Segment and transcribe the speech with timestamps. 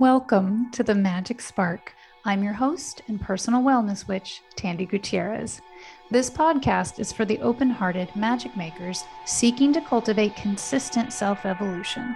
[0.00, 1.92] Welcome to the Magic Spark.
[2.24, 5.60] I'm your host and personal wellness witch, Tandy Gutierrez.
[6.08, 12.14] This podcast is for the open hearted magic makers seeking to cultivate consistent self evolution,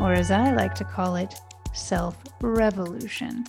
[0.00, 1.40] or as I like to call it,
[1.72, 3.44] self revolution.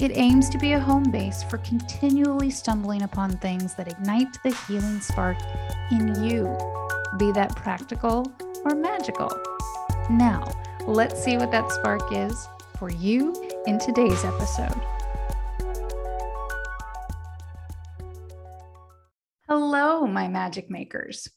[0.00, 4.54] It aims to be a home base for continually stumbling upon things that ignite the
[4.68, 5.38] healing spark
[5.90, 6.44] in you,
[7.18, 8.30] be that practical
[8.66, 9.30] or magical.
[10.10, 10.46] Now,
[10.86, 12.48] let's see what that spark is
[12.78, 13.32] for you
[13.66, 14.80] in today's episode.
[19.48, 21.28] Hello, my magic makers.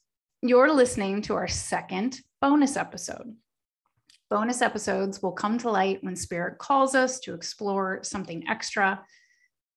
[0.42, 3.36] You're listening to our second bonus episode.
[4.30, 9.02] Bonus episodes will come to light when Spirit calls us to explore something extra.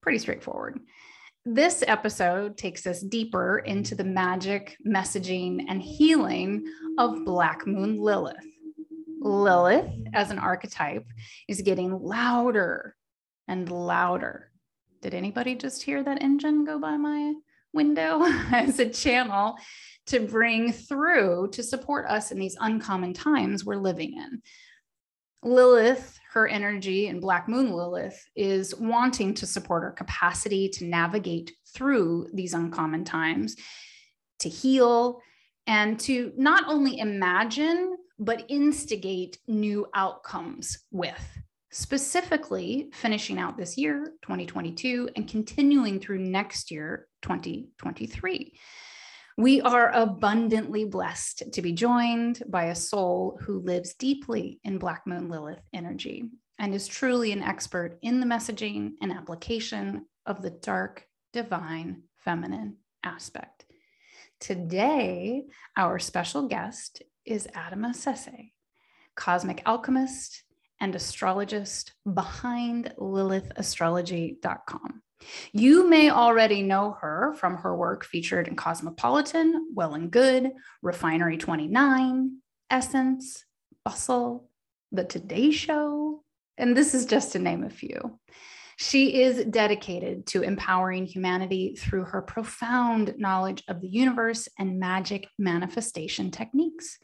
[0.02, 0.80] Pretty straightforward.
[1.46, 6.64] This episode takes us deeper into the magic, messaging, and healing
[6.98, 8.51] of Black Moon Lilith.
[9.22, 11.06] Lilith, as an archetype,
[11.48, 12.96] is getting louder
[13.48, 14.52] and louder.
[15.02, 17.34] Did anybody just hear that engine go by my
[17.72, 19.56] window as a channel
[20.08, 24.42] to bring through to support us in these uncommon times we're living in?
[25.44, 31.52] Lilith, her energy and Black Moon Lilith is wanting to support our capacity to navigate
[31.74, 33.56] through these uncommon times,
[34.40, 35.22] to heal,
[35.68, 41.40] and to not only imagine but instigate new outcomes with.
[41.72, 48.54] Specifically, finishing out this year, 2022, and continuing through next year, 2023.
[49.38, 55.08] We are abundantly blessed to be joined by a soul who lives deeply in Black
[55.08, 60.52] Moon Lilith energy and is truly an expert in the messaging and application of the
[60.52, 63.66] dark, divine, feminine aspect.
[64.40, 65.46] Today,
[65.76, 68.52] our special guest is Adama Sesay,
[69.16, 70.44] cosmic alchemist
[70.80, 75.04] and astrologist behind LilithAstrology.com.
[75.52, 80.50] You may already know her from her work featured in Cosmopolitan, Well and Good,
[80.82, 82.38] Refinery 29,
[82.72, 83.46] Essence,
[83.86, 84.50] Bustle,
[84.92, 86.24] The Today Show,
[86.58, 88.20] and this is just to name a few.
[88.78, 95.28] She is dedicated to empowering humanity through her profound knowledge of the universe and magic
[95.38, 96.98] manifestation techniques.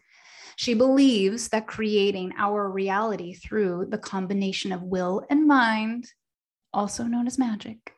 [0.57, 6.11] She believes that creating our reality through the combination of will and mind,
[6.73, 7.93] also known as magic,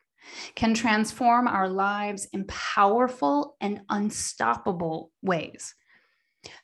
[0.56, 5.74] can transform our lives in powerful and unstoppable ways.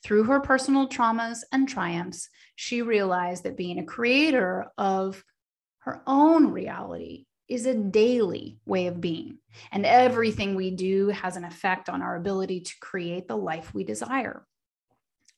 [0.03, 5.23] Through her personal traumas and triumphs, she realized that being a creator of
[5.79, 9.37] her own reality is a daily way of being.
[9.71, 13.85] And everything we do has an effect on our ability to create the life we
[13.85, 14.45] desire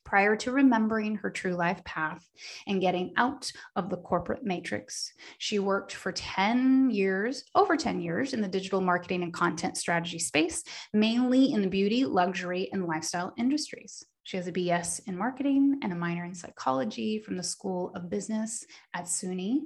[0.07, 2.25] prior to remembering her true life path
[2.66, 5.12] and getting out of the corporate matrix.
[5.38, 10.19] She worked for 10 years, over 10 years, in the digital marketing and content strategy
[10.19, 10.63] space,
[10.94, 14.01] mainly in the beauty, luxury, and lifestyle industries.
[14.23, 18.09] She has a BS in marketing and a minor in psychology from the School of
[18.09, 19.59] Business at SUNY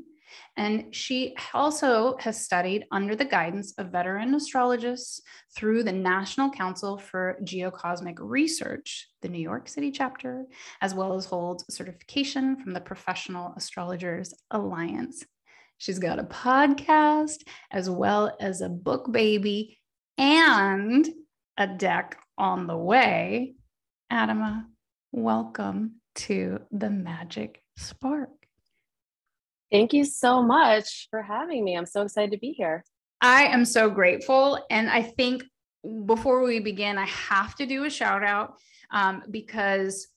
[0.58, 5.22] and she also has studied under the guidance of veteran astrologists
[5.56, 10.46] through the National Council for Geocosmic Research, the New York City chapter,
[10.82, 15.26] as well as holds certification from the Professional Astrologers Alliance.
[15.78, 17.40] She's got a podcast
[17.72, 19.80] as well as a book baby
[20.18, 21.08] and
[21.58, 23.56] a deck on the way.
[24.12, 24.66] Adama,
[25.12, 28.41] welcome to the Magic Spark.
[29.72, 31.78] Thank you so much for having me.
[31.78, 32.84] I'm so excited to be here.
[33.22, 34.66] I am so grateful.
[34.70, 35.44] And I think
[36.06, 38.56] before we begin, I have to do a shout out
[38.92, 40.08] um, because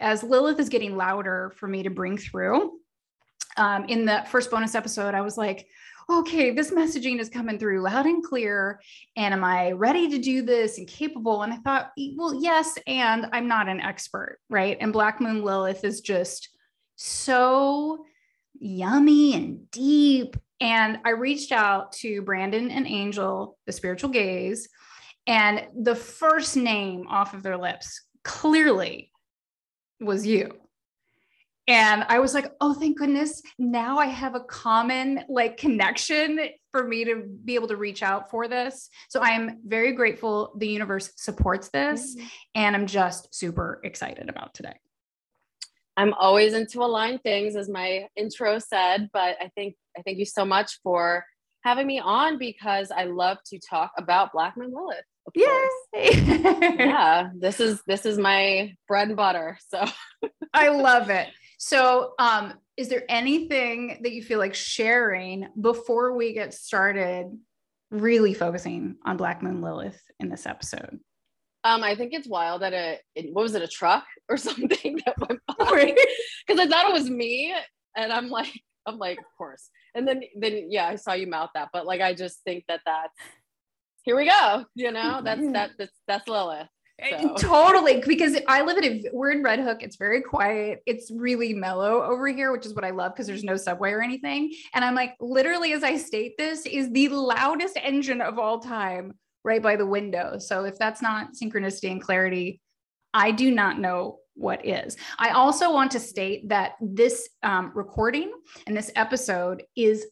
[0.00, 2.78] as Lilith is getting louder for me to bring through,
[3.56, 5.66] um, in the first bonus episode, I was like,
[6.08, 8.80] okay, this messaging is coming through loud and clear.
[9.16, 11.42] And am I ready to do this and capable?
[11.42, 12.78] And I thought, well, yes.
[12.86, 14.76] And I'm not an expert, right?
[14.80, 16.50] And Black Moon Lilith is just
[16.94, 18.04] so
[18.60, 20.36] yummy and deep.
[20.60, 24.68] And I reached out to Brandon and Angel, the spiritual gaze,
[25.26, 29.10] and the first name off of their lips clearly
[30.00, 30.52] was you.
[31.68, 33.42] And I was like, oh, thank goodness.
[33.58, 36.38] Now I have a common like connection
[36.70, 38.88] for me to be able to reach out for this.
[39.08, 42.14] So I am very grateful the universe supports this.
[42.14, 42.26] Mm-hmm.
[42.54, 44.76] And I'm just super excited about today.
[45.96, 49.08] I'm always into aligned things, as my intro said.
[49.12, 51.24] But I think I thank you so much for
[51.62, 55.04] having me on because I love to talk about Black Moon Lilith.
[55.34, 55.66] Yay!
[56.78, 59.58] yeah, this is this is my bread and butter.
[59.68, 59.84] So
[60.54, 61.28] I love it.
[61.58, 67.26] So, um, is there anything that you feel like sharing before we get started
[67.90, 71.00] really focusing on Black Moon Lilith in this episode?
[71.66, 73.00] Um, I think it's wild that a
[73.32, 75.96] what was it a truck or something that went by
[76.46, 77.52] because I thought it was me,
[77.96, 78.52] and I'm like,
[78.86, 79.68] I'm like, of course.
[79.94, 82.82] And then then yeah, I saw you mouth that, but like I just think that
[82.86, 83.18] that's
[84.04, 84.64] here we go.
[84.76, 86.68] You know, that's that that's that's Lilith.
[87.10, 87.34] So.
[87.34, 89.82] Totally, because I live in a we're in Red Hook.
[89.82, 90.82] It's very quiet.
[90.86, 94.00] It's really mellow over here, which is what I love because there's no subway or
[94.00, 94.54] anything.
[94.72, 99.12] And I'm like, literally, as I state this, is the loudest engine of all time
[99.46, 100.38] right by the window.
[100.38, 102.60] So if that's not synchronicity and clarity,
[103.14, 104.96] I do not know what is.
[105.18, 108.32] I also want to state that this um, recording
[108.66, 110.04] and this episode is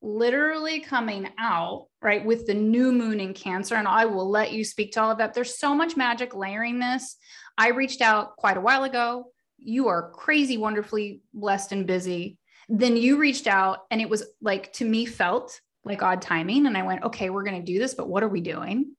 [0.00, 4.64] literally coming out right with the new moon in cancer and i will let you
[4.64, 7.16] speak to all of that there's so much magic layering this
[7.56, 9.26] i reached out quite a while ago
[9.58, 12.36] you are crazy wonderfully blessed and busy
[12.68, 16.76] then you reached out and it was like to me felt like odd timing and
[16.76, 18.94] i went okay we're going to do this but what are we doing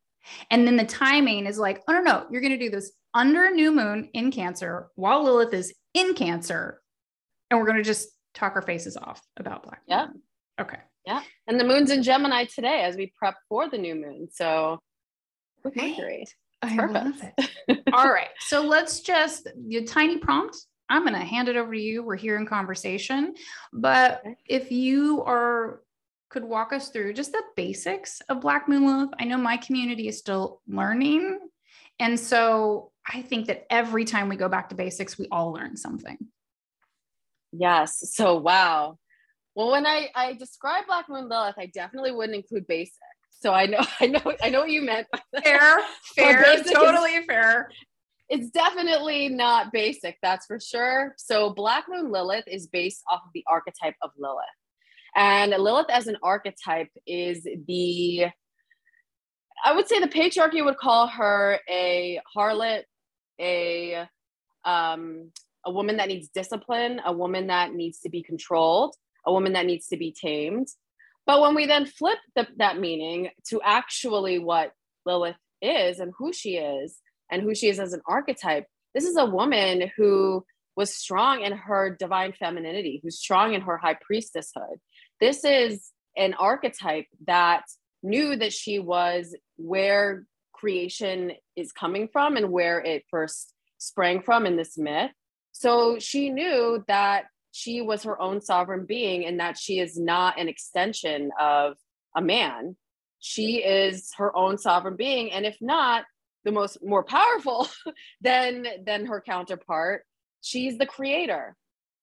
[0.51, 3.45] and then the timing is like oh no no you're going to do this under
[3.45, 6.81] a new moon in cancer while lilith is in cancer
[7.49, 10.07] and we're going to just talk our faces off about black yeah
[10.59, 11.21] okay yeah.
[11.47, 14.29] And the moon's in Gemini today as we prep for the new moon.
[14.31, 14.79] So
[15.63, 16.25] with Mercury.
[16.61, 17.83] I love it.
[17.93, 18.29] All right.
[18.39, 20.57] So let's just your tiny prompt.
[20.89, 22.03] I'm going to hand it over to you.
[22.03, 23.33] We're here in conversation.
[23.73, 24.35] But okay.
[24.47, 25.81] if you are
[26.33, 29.11] could walk us through just the basics of Black Moon Lilith.
[29.19, 31.39] I know my community is still learning.
[31.99, 35.77] And so I think that every time we go back to basics, we all learn
[35.77, 36.17] something.
[37.51, 38.11] Yes.
[38.15, 38.97] So, wow.
[39.53, 42.97] Well, when I, I describe Black Moon Lilith, I definitely wouldn't include basic.
[43.29, 45.07] So I know, I know, I know what you meant.
[45.43, 45.77] Fair,
[46.15, 47.69] fair, totally is, fair.
[48.27, 51.13] It's definitely not basic, that's for sure.
[51.19, 54.45] So Black Moon Lilith is based off of the archetype of Lilith.
[55.15, 58.25] And Lilith as an archetype is the,
[59.63, 62.83] I would say the patriarchy would call her a harlot,
[63.39, 64.07] a
[64.65, 65.31] um,
[65.65, 68.95] a woman that needs discipline, a woman that needs to be controlled,
[69.25, 70.67] a woman that needs to be tamed.
[71.25, 74.73] But when we then flip the, that meaning to actually what
[75.05, 76.99] Lilith is and who she is
[77.31, 80.43] and who she is as an archetype, this is a woman who
[80.75, 84.77] was strong in her divine femininity, who's strong in her high priestesshood.
[85.23, 87.63] This is an archetype that
[88.03, 94.45] knew that she was where creation is coming from and where it first sprang from
[94.45, 95.11] in this myth.
[95.53, 100.37] So she knew that she was her own sovereign being and that she is not
[100.37, 101.77] an extension of
[102.17, 102.75] a man.
[103.19, 106.03] She is her own sovereign being and if not
[106.43, 107.69] the most more powerful
[108.19, 110.03] than than her counterpart.
[110.41, 111.55] She's the creator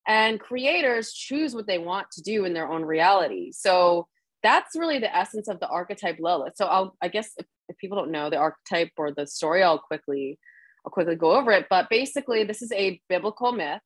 [0.06, 4.06] and creators choose what they want to do in their own reality so
[4.42, 7.96] that's really the essence of the archetype lilith so i'll i guess if, if people
[7.96, 10.38] don't know the archetype or the story i'll quickly
[10.84, 13.82] i'll quickly go over it but basically this is a biblical myth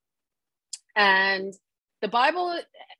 [0.96, 1.54] and
[2.04, 2.54] the Bible,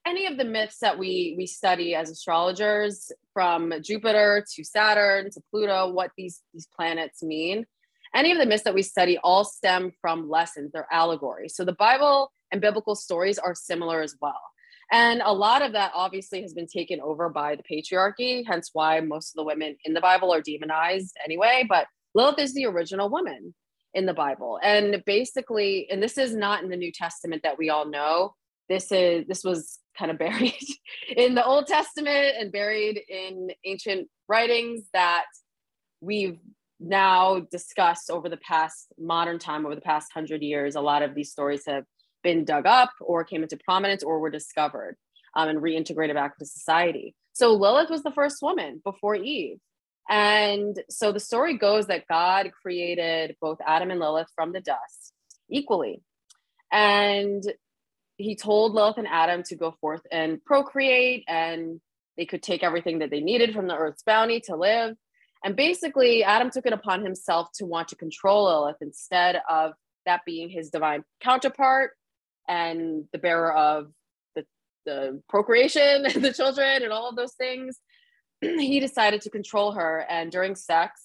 [0.06, 5.42] any of the myths that we we study as astrologers, from Jupiter to Saturn to
[5.50, 7.66] Pluto, what these these planets mean,
[8.14, 10.72] any of the myths that we study all stem from lessons.
[10.72, 11.54] They're allegories.
[11.54, 14.40] So the Bible and biblical stories are similar as well.
[14.92, 19.00] And a lot of that obviously has been taken over by the patriarchy, hence why
[19.00, 21.66] most of the women in the Bible are demonized anyway.
[21.68, 23.54] But Lilith is the original woman
[23.92, 24.60] in the Bible.
[24.62, 28.34] And basically, and this is not in the New Testament that we all know.
[28.68, 30.54] This is this was kind of buried
[31.16, 35.24] in the Old Testament and buried in ancient writings that
[36.00, 36.38] we've
[36.78, 40.76] now discussed over the past modern time, over the past hundred years.
[40.76, 41.84] A lot of these stories have
[42.24, 44.96] been dug up or came into prominence or were discovered
[45.36, 47.14] um, and reintegrated back into society.
[47.34, 49.58] So Lilith was the first woman before Eve.
[50.08, 55.12] And so the story goes that God created both Adam and Lilith from the dust
[55.50, 56.02] equally.
[56.72, 57.42] And
[58.16, 61.80] he told Lilith and Adam to go forth and procreate, and
[62.16, 64.96] they could take everything that they needed from the earth's bounty to live.
[65.44, 69.72] And basically, Adam took it upon himself to want to control Lilith instead of
[70.06, 71.92] that being his divine counterpart
[72.48, 73.92] and the bearer of
[74.34, 74.44] the,
[74.86, 77.78] the procreation and the children and all of those things.
[78.40, 80.04] he decided to control her.
[80.08, 81.00] And during sex,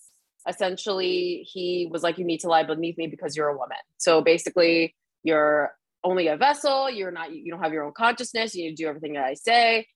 [0.48, 3.78] essentially, he was like, You need to lie beneath me because you're a woman.
[3.98, 6.90] So basically, you're only a vessel.
[6.90, 8.56] You're not, you don't have your own consciousness.
[8.56, 9.88] You need to do everything that I say.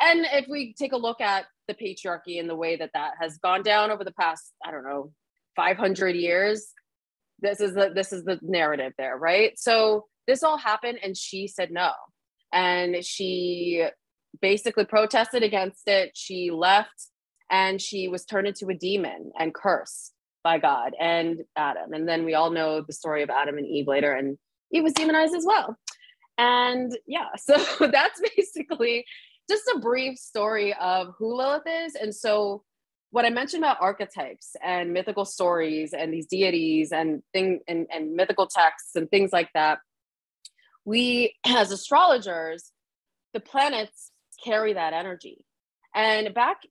[0.00, 3.38] And if we take a look at the patriarchy and the way that that has
[3.38, 5.12] gone down over the past, I don't know,
[5.56, 6.68] 500 years,
[7.40, 9.58] this is the this is the narrative there, right?
[9.58, 11.90] So this all happened and she said no.
[12.52, 13.84] And she
[14.40, 16.12] basically protested against it.
[16.14, 17.08] She left
[17.50, 20.12] and she was turned into a demon and cursed
[20.44, 21.92] by God and Adam.
[21.92, 24.38] And then we all know the story of Adam and Eve later, and
[24.70, 25.76] Eve was demonized as well.
[26.36, 29.04] And yeah, so that's basically
[29.50, 31.94] just a brief story of who Lilith is.
[31.94, 32.62] And so
[33.10, 38.14] what I mentioned about archetypes and mythical stories and these deities and thing and, and
[38.14, 39.78] mythical texts and things like that,
[40.88, 42.72] we as astrologers,
[43.34, 44.10] the planets
[44.42, 45.44] carry that energy.
[45.94, 46.62] And back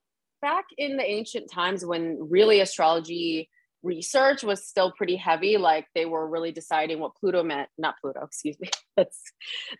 [0.42, 3.50] back in the ancient times when really astrology
[3.84, 8.24] research was still pretty heavy like they were really deciding what pluto meant not pluto
[8.24, 9.22] excuse me that's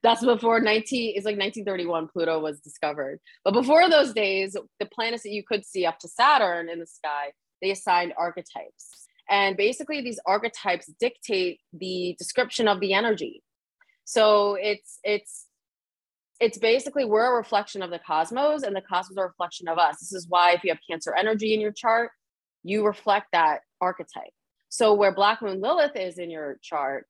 [0.04, 3.20] that's before 19 it's like 1931 pluto was discovered.
[3.44, 6.88] But before those days the planets that you could see up to saturn in the
[6.88, 9.08] sky they assigned archetypes.
[9.30, 13.42] And basically these archetypes dictate the description of the energy
[14.08, 15.46] so it's it's
[16.40, 19.78] it's basically we're a reflection of the cosmos and the cosmos are a reflection of
[19.78, 22.12] us this is why if you have cancer energy in your chart
[22.68, 24.34] you reflect that archetype.
[24.70, 27.06] So where Black Moon Lilith is in your chart,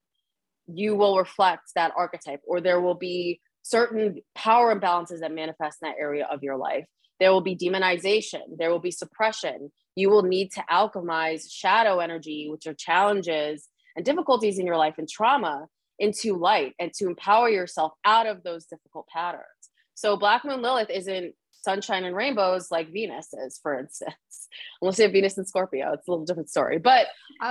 [0.68, 5.90] you will reflect that archetype, or there will be certain power imbalances that manifest in
[5.90, 6.86] that area of your life.
[7.20, 9.72] There will be demonization, there will be suppression.
[9.96, 14.96] You will need to alchemize shadow energy, which are challenges and difficulties in your life
[15.00, 15.66] and trauma,
[16.00, 19.44] into light and to empower yourself out of those difficult patterns.
[19.96, 21.34] So, Black Moon Lilith isn't
[21.68, 24.14] sunshine and rainbows like Venus is, for instance.
[24.82, 26.78] Unless you have Venus and Scorpio, it's a little different story.
[26.78, 27.08] But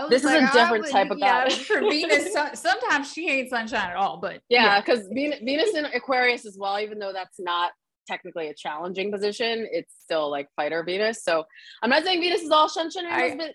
[0.08, 3.90] this like, is a different would, type of yeah, for Venus, sometimes she hates sunshine
[3.90, 4.18] at all.
[4.18, 5.36] But yeah, because yeah.
[5.44, 7.72] Venus in Aquarius as well, even though that's not
[8.06, 11.22] technically a challenging position, it's still like fighter Venus.
[11.22, 11.44] So
[11.82, 13.54] I'm not saying Venus is all sunshine and rainbows, but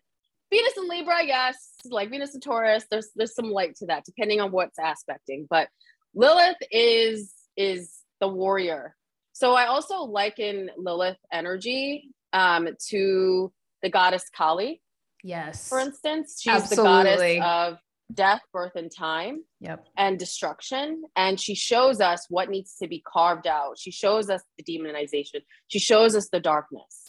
[0.52, 1.56] Venus and Libra, yes,
[1.86, 5.48] like Venus and Taurus, there's there's some light to that, depending on what's aspecting.
[5.50, 5.70] But
[6.14, 8.96] Lilith is is the warrior
[9.42, 14.84] so I also liken Lilith energy um, to the goddess Kali.
[15.24, 15.68] Yes.
[15.68, 16.84] For instance, she's Absolutely.
[17.36, 17.78] the goddess of
[18.14, 19.44] death, birth, and time.
[19.62, 19.86] Yep.
[19.98, 21.04] And destruction.
[21.16, 23.80] And she shows us what needs to be carved out.
[23.80, 25.42] She shows us the demonization.
[25.70, 27.01] She shows us the darkness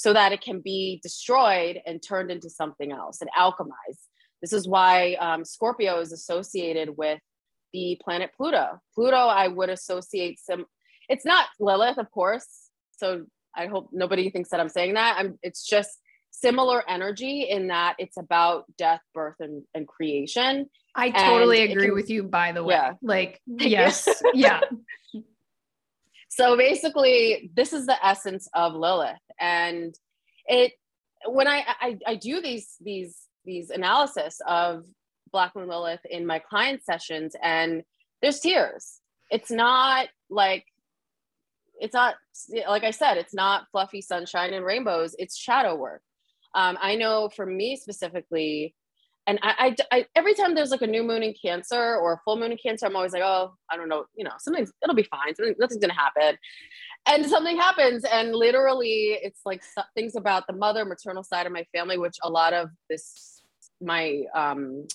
[0.00, 4.00] so that it can be destroyed and turned into something else and alchemized.
[4.40, 7.20] This is why um, Scorpio is associated with
[7.74, 8.80] the planet Pluto.
[8.94, 10.64] Pluto, I would associate some
[11.10, 12.46] it's not Lilith, of course.
[12.92, 15.16] So I hope nobody thinks that I'm saying that.
[15.18, 15.90] I'm, it's just
[16.30, 20.70] similar energy in that it's about death, birth, and, and creation.
[20.94, 22.74] I totally agree can, with you, by the way.
[22.74, 22.92] Yeah.
[23.02, 24.08] Like, yes.
[24.32, 24.60] yeah.
[26.30, 29.18] So basically, this is the essence of Lilith.
[29.38, 29.94] And
[30.46, 30.72] it
[31.26, 34.84] when I, I I do these these these analysis of
[35.32, 37.82] Black Moon Lilith in my client sessions, and
[38.22, 39.00] there's tears.
[39.30, 40.64] It's not like
[41.80, 42.14] it's not
[42.68, 45.16] like I said, it's not fluffy sunshine and rainbows.
[45.18, 46.02] It's shadow work.
[46.54, 48.74] Um, I know for me specifically,
[49.26, 52.20] and I, I, I, every time there's like a new moon in Cancer or a
[52.24, 54.94] full moon in Cancer, I'm always like, oh, I don't know, you know, something's it'll
[54.94, 55.34] be fine.
[55.34, 56.36] Something, nothing's gonna happen,
[57.06, 59.62] and something happens, and literally, it's like
[59.94, 63.40] things about the mother maternal side of my family, which a lot of this
[63.80, 64.86] my um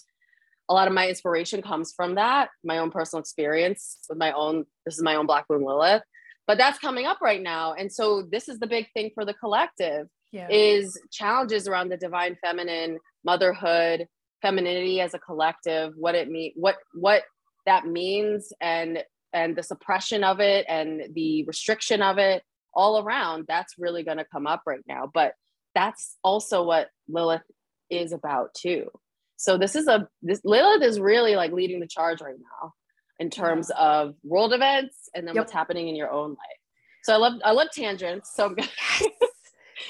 [0.69, 4.65] a lot of my inspiration comes from that my own personal experience with my own
[4.85, 6.03] this is my own black moon lilith
[6.47, 9.33] but that's coming up right now and so this is the big thing for the
[9.33, 10.47] collective yeah.
[10.49, 14.07] is challenges around the divine feminine motherhood
[14.45, 17.23] femininity as a collective what it mean what what
[17.65, 23.45] that means and and the suppression of it and the restriction of it all around
[23.47, 25.33] that's really going to come up right now but
[25.73, 27.41] that's also what lilith
[27.89, 28.89] is about too
[29.37, 32.73] so this is a this lilith is really like leading the charge right now
[33.19, 35.43] in terms of world events and then yep.
[35.43, 36.59] what's happening in your own life.
[37.03, 38.31] So I love I love tangents.
[38.35, 39.03] So I'm yes,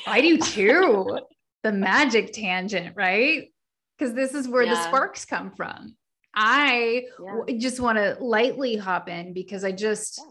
[0.07, 1.19] I do too.
[1.63, 3.49] the magic tangent, right?
[3.97, 4.75] Because this is where yeah.
[4.75, 5.95] the sparks come from.
[6.35, 7.05] I
[7.47, 7.57] yeah.
[7.57, 10.21] just want to lightly hop in because I just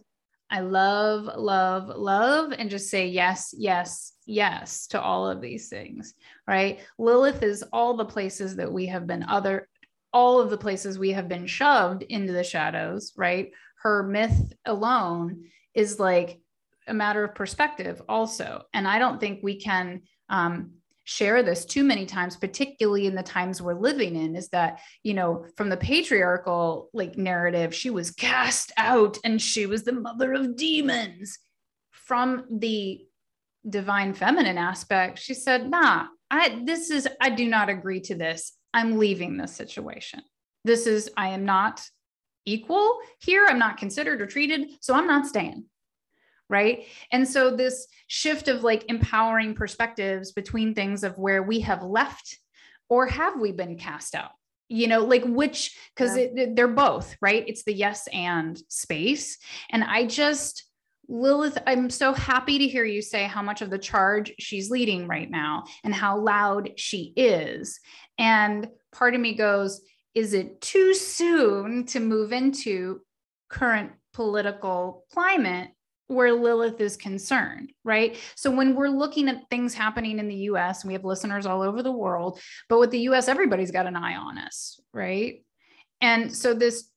[0.51, 6.15] I love, love, love, and just say yes, yes, yes to all of these things,
[6.47, 6.81] right?
[6.99, 9.69] Lilith is all the places that we have been other
[10.13, 13.51] all of the places we have been shoved into the shadows, right?
[13.83, 16.41] Her myth alone is like
[16.87, 18.63] a matter of perspective, also.
[18.73, 23.23] And I don't think we can um, share this too many times, particularly in the
[23.23, 28.11] times we're living in, is that, you know, from the patriarchal like narrative, she was
[28.11, 31.39] cast out and she was the mother of demons.
[31.93, 33.07] From the
[33.69, 38.53] divine feminine aspect, she said, nah, I this is I do not agree to this.
[38.75, 40.21] I'm leaving this situation.
[40.65, 41.83] This is, I am not
[42.45, 43.47] equal here.
[43.49, 45.65] I'm not considered or treated, so I'm not staying.
[46.51, 46.85] Right.
[47.11, 52.39] And so this shift of like empowering perspectives between things of where we have left
[52.89, 54.33] or have we been cast out?
[54.69, 56.47] You know, like which, because yeah.
[56.55, 57.45] they're both, right?
[57.47, 59.39] It's the yes and space.
[59.71, 60.65] And I just,
[61.09, 65.07] Lilith, I'm so happy to hear you say how much of the charge she's leading
[65.07, 67.79] right now and how loud she is.
[68.19, 69.83] And part of me goes,
[70.15, 73.01] is it too soon to move into
[73.51, 75.71] current political climate
[76.07, 78.17] where Lilith is concerned, right?
[78.35, 81.63] So when we're looking at things happening in the US, and we have listeners all
[81.63, 85.43] over the world, but with the US, everybody's got an eye on us, right?
[86.01, 86.91] And so this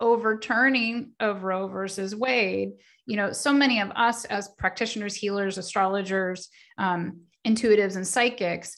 [0.00, 2.72] overturning of Roe versus Wade,
[3.06, 8.76] you know, so many of us as practitioners, healers, astrologers, um, intuitives, and psychics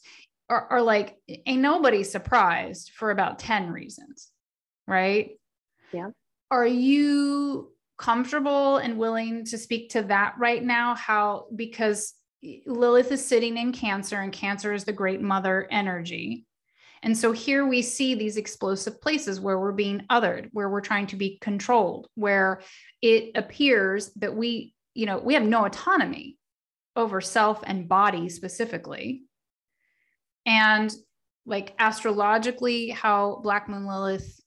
[0.48, 1.16] are, are like,
[1.46, 4.30] ain't nobody surprised for about 10 reasons,
[4.86, 5.30] right?
[5.92, 6.10] Yeah.
[6.50, 10.94] Are you comfortable and willing to speak to that right now?
[10.94, 12.14] How, because
[12.66, 16.46] Lilith is sitting in Cancer, and Cancer is the great mother energy.
[17.02, 21.06] And so here we see these explosive places where we're being othered, where we're trying
[21.08, 22.62] to be controlled, where
[23.02, 26.38] it appears that we, you know, we have no autonomy
[26.96, 29.22] over self and body specifically.
[30.46, 30.92] And
[31.44, 34.40] like astrologically, how Black Moon Lilith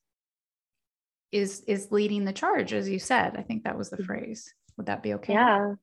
[1.32, 3.36] is is leading the charge, as you said.
[3.38, 4.06] I think that was the mm-hmm.
[4.06, 4.54] phrase.
[4.78, 5.34] Would that be okay?
[5.34, 5.74] Yeah.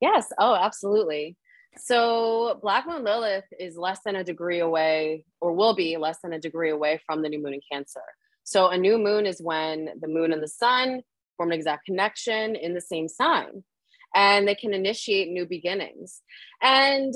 [0.00, 0.32] Yes.
[0.38, 1.36] Oh, absolutely.
[1.78, 6.32] So Black Moon Lilith is less than a degree away, or will be less than
[6.32, 8.00] a degree away from the new moon in Cancer.
[8.44, 11.02] So a new moon is when the moon and the sun
[11.36, 13.64] form an exact connection in the same sign,
[14.14, 16.22] and they can initiate new beginnings.
[16.62, 17.14] And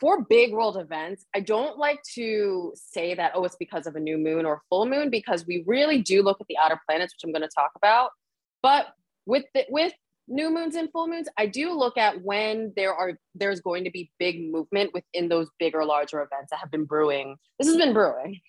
[0.00, 4.00] for big world events, I don't like to say that, oh, it's because of a
[4.00, 7.24] new moon or full moon, because we really do look at the outer planets, which
[7.24, 8.10] I'm going to talk about.
[8.62, 8.86] But
[9.26, 9.92] with the, with
[10.28, 13.90] new moons and full moons, I do look at when there are there's going to
[13.90, 17.36] be big movement within those bigger, larger events that have been brewing.
[17.58, 18.40] This has been brewing.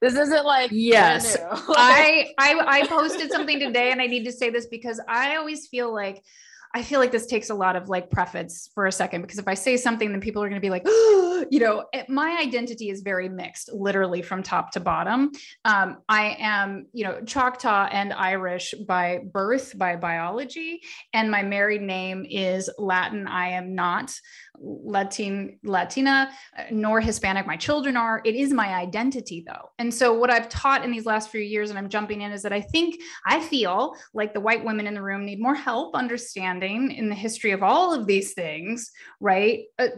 [0.00, 1.36] This isn't like yes.
[1.50, 5.66] I, I I posted something today, and I need to say this because I always
[5.66, 6.22] feel like
[6.78, 9.48] I feel like this takes a lot of like preface for a second because if
[9.48, 10.86] I say something, then people are going to be like,
[11.50, 15.32] you know, my identity is very mixed, literally from top to bottom.
[15.64, 21.82] Um, I am, you know, Choctaw and Irish by birth, by biology, and my married
[21.82, 23.26] name is Latin.
[23.26, 24.14] I am not
[24.60, 26.30] Latin, Latina,
[26.70, 27.46] nor Hispanic.
[27.46, 28.20] My children are.
[28.24, 29.70] It is my identity, though.
[29.78, 32.42] And so, what I've taught in these last few years, and I'm jumping in, is
[32.42, 35.94] that I think I feel like the white women in the room need more help
[35.94, 39.64] understanding in the history of all of these things, right?
[39.78, 39.88] Uh,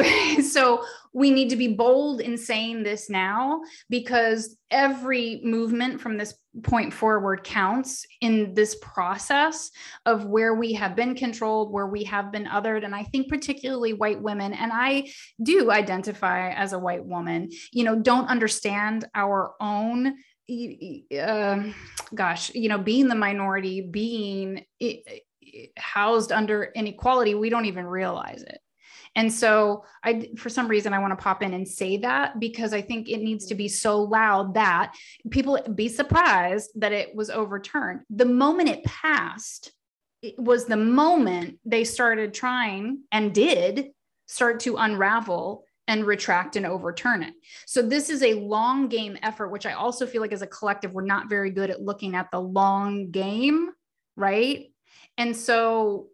[0.42, 6.34] so, we need to be bold in saying this now because every movement from this
[6.62, 9.70] point forward counts in this process
[10.06, 12.84] of where we have been controlled, where we have been othered.
[12.84, 15.10] And I think, particularly white women, and I
[15.42, 20.16] do identify as a white woman, you know, don't understand our own.
[21.16, 21.62] Uh,
[22.12, 24.64] gosh, you know, being the minority, being
[25.76, 28.58] housed under inequality, we don't even realize it.
[29.16, 32.72] And so I for some reason I want to pop in and say that because
[32.72, 34.94] I think it needs to be so loud that
[35.30, 38.02] people be surprised that it was overturned.
[38.10, 39.72] The moment it passed,
[40.22, 43.88] it was the moment they started trying and did
[44.26, 47.34] start to unravel and retract and overturn it.
[47.66, 50.94] So this is a long game effort, which I also feel like as a collective,
[50.94, 53.70] we're not very good at looking at the long game,
[54.16, 54.66] right?
[55.18, 56.08] And so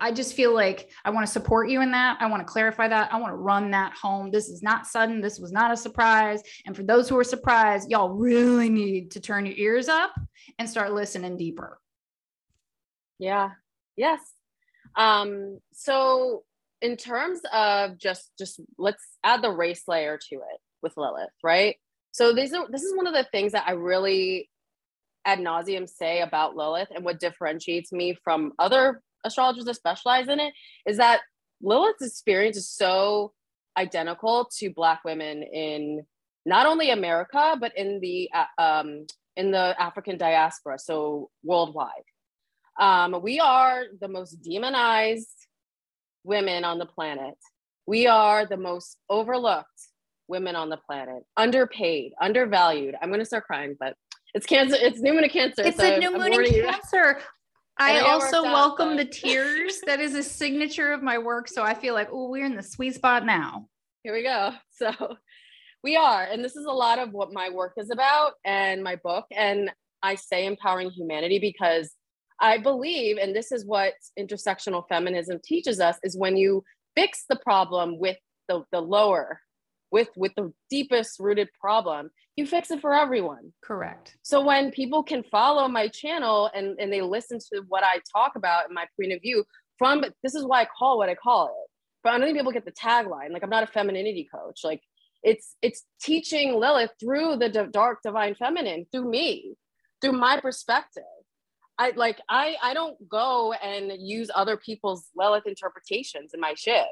[0.00, 2.18] I just feel like I want to support you in that.
[2.20, 3.12] I want to clarify that.
[3.12, 4.30] I want to run that home.
[4.30, 5.20] This is not sudden.
[5.20, 6.42] This was not a surprise.
[6.66, 10.12] And for those who are surprised, y'all really need to turn your ears up
[10.58, 11.78] and start listening deeper.
[13.18, 13.50] Yeah.
[13.96, 14.20] Yes.
[14.96, 16.42] Um, so
[16.80, 21.76] in terms of just just let's add the race layer to it with Lilith, right?
[22.10, 24.50] So these are this is one of the things that I really
[25.24, 30.40] ad nauseum say about Lilith and what differentiates me from other astrologers that specialize in
[30.40, 30.52] it
[30.86, 31.20] is that
[31.60, 33.32] Lilith's experience is so
[33.76, 36.04] identical to Black women in
[36.44, 39.06] not only America but in the uh, um,
[39.36, 41.88] in the African diaspora, so worldwide.
[42.78, 45.46] Um, we are the most demonized
[46.24, 47.36] women on the planet.
[47.86, 49.68] We are the most overlooked
[50.28, 52.94] women on the planet, underpaid, undervalued.
[53.00, 53.94] I'm going to start crying, but
[54.34, 54.76] it's cancer.
[54.78, 55.62] It's new moon of cancer.
[55.64, 57.20] It's so a new moon of cancer.
[57.78, 59.80] I also welcome the tears.
[59.86, 61.48] that is a signature of my work.
[61.48, 63.66] So I feel like, oh, we're in the sweet spot now.
[64.02, 64.52] Here we go.
[64.70, 65.16] So
[65.84, 66.22] we are.
[66.24, 69.26] And this is a lot of what my work is about and my book.
[69.32, 69.70] And
[70.02, 71.92] I say empowering humanity because
[72.40, 76.64] I believe, and this is what intersectional feminism teaches us, is when you
[76.96, 78.16] fix the problem with
[78.48, 79.40] the, the lower,
[79.92, 83.52] with with the deepest rooted problem, you fix it for everyone.
[83.62, 84.16] Correct.
[84.22, 88.32] So when people can follow my channel and, and they listen to what I talk
[88.36, 89.44] about and my point of view
[89.78, 91.70] from this is why I call what I call it.
[92.02, 93.32] But I don't think people get the tagline.
[93.32, 94.60] Like I'm not a femininity coach.
[94.64, 94.80] Like
[95.22, 99.54] it's it's teaching Lilith through the dark divine feminine, through me,
[100.00, 101.04] through my perspective.
[101.78, 106.86] I like I I don't go and use other people's Lilith interpretations in my shit.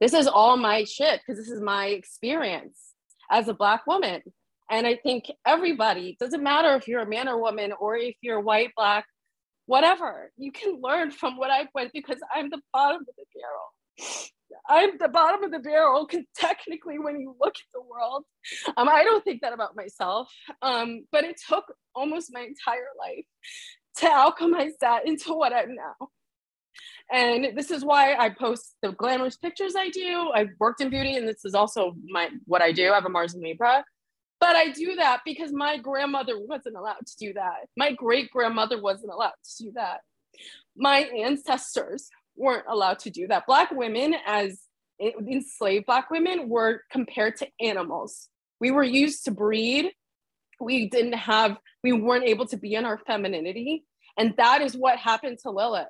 [0.00, 2.78] This is all my shit because this is my experience
[3.30, 4.22] as a black woman.
[4.70, 8.40] And I think everybody, doesn't matter if you're a man or woman or if you're
[8.40, 9.06] white, black,
[9.66, 14.28] whatever, you can learn from what I've went because I'm the bottom of the barrel.
[14.68, 18.24] I'm the bottom of the barrel because technically, when you look at the world,
[18.76, 20.32] um, I don't think that about myself.
[20.62, 23.24] Um, but it took almost my entire life
[23.98, 26.08] to alchemize that into what I'm now.
[27.12, 30.30] And this is why I post the glamorous pictures I do.
[30.34, 32.90] I've worked in beauty, and this is also my what I do.
[32.90, 33.84] I have a Mars and Libra.
[34.38, 37.68] But I do that because my grandmother wasn't allowed to do that.
[37.76, 40.00] My great grandmother wasn't allowed to do that.
[40.76, 43.46] My ancestors weren't allowed to do that.
[43.46, 44.60] Black women, as
[45.00, 48.28] enslaved Black women, were compared to animals.
[48.60, 49.92] We were used to breed.
[50.60, 53.84] We didn't have, we weren't able to be in our femininity.
[54.18, 55.86] And that is what happened to Lilith.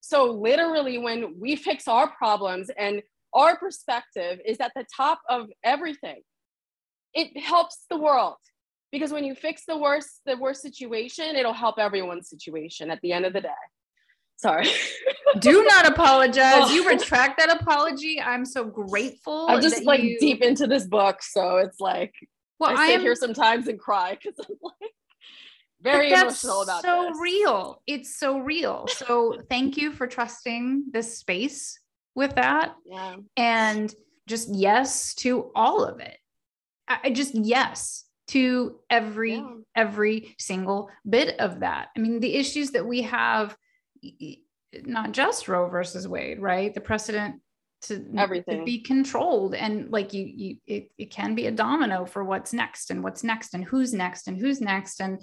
[0.00, 3.02] So, literally, when we fix our problems and
[3.34, 6.22] our perspective is at the top of everything,
[7.16, 8.36] it helps the world.
[8.92, 13.12] Because when you fix the worst the worst situation it'll help everyone's situation at the
[13.12, 13.62] end of the day.
[14.36, 14.68] Sorry.
[15.40, 16.70] Do not apologize.
[16.70, 18.20] You retract that apology.
[18.20, 20.18] I'm so grateful i'm just like you...
[20.20, 22.14] deep into this book so it's like
[22.60, 23.00] well i, sit am...
[23.00, 24.92] here sometimes and cry because i'm like
[25.86, 27.18] very emotional about so this.
[27.20, 27.82] real.
[27.86, 28.86] It's so real.
[28.88, 31.78] So thank you for trusting this space
[32.14, 32.74] with that.
[32.84, 33.16] Yeah.
[33.36, 33.94] And
[34.26, 36.18] just yes to all of it
[36.88, 39.48] I just yes to every yeah.
[39.74, 41.88] every single bit of that.
[41.96, 43.56] I mean, the issues that we have,
[44.84, 46.72] not just Roe versus Wade, right?
[46.72, 47.40] The precedent
[47.82, 52.06] to everything to be controlled and like you you it, it can be a domino
[52.06, 55.22] for what's next and what's next and who's next and who's next and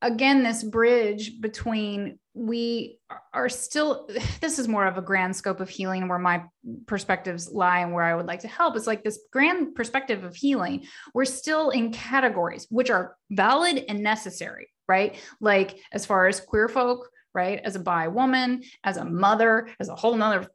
[0.00, 2.98] again this bridge between we
[3.32, 4.08] are still
[4.40, 6.44] this is more of a grand scope of healing where my
[6.86, 8.76] perspectives lie and where i would like to help.
[8.76, 10.86] It's like this grand perspective of healing.
[11.14, 15.16] We're still in categories which are valid and necessary right?
[15.40, 17.60] Like as far as queer folk right?
[17.64, 20.48] As a bi woman as a mother as a whole nother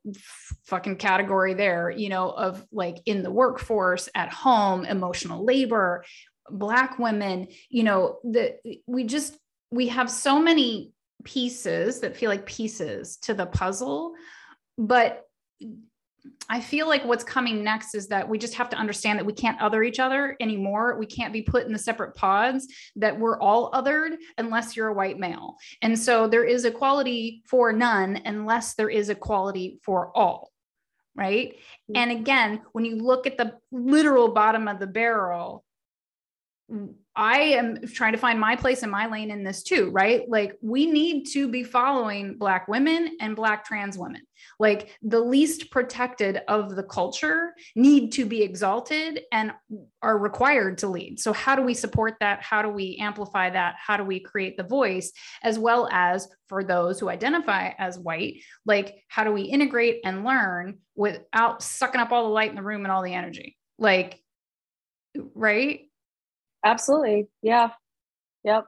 [0.66, 6.04] fucking category there you know of like in the workforce at home emotional labor
[6.50, 9.38] black women you know that we just
[9.70, 10.92] we have so many
[11.24, 14.14] pieces that feel like pieces to the puzzle
[14.78, 15.26] but
[16.50, 19.34] I feel like what's coming next is that we just have to understand that we
[19.34, 20.98] can't other each other anymore.
[21.00, 24.94] We can't be put in the separate pods, that we're all othered unless you're a
[24.94, 25.56] white male.
[25.82, 30.52] And so there is equality for none unless there is equality for all.
[31.16, 31.56] Right.
[31.94, 35.66] And again, when you look at the literal bottom of the barrel,
[37.16, 40.24] I am trying to find my place in my lane in this too, right?
[40.30, 44.22] Like we need to be following Black women and Black trans women.
[44.60, 49.52] Like the least protected of the culture need to be exalted and
[50.02, 51.20] are required to lead.
[51.20, 52.42] So, how do we support that?
[52.42, 53.76] How do we amplify that?
[53.78, 55.12] How do we create the voice,
[55.44, 58.42] as well as for those who identify as white?
[58.66, 62.64] Like, how do we integrate and learn without sucking up all the light in the
[62.64, 63.58] room and all the energy?
[63.78, 64.20] Like,
[65.36, 65.91] right?
[66.64, 67.28] Absolutely.
[67.42, 67.70] Yeah.
[68.44, 68.66] Yep.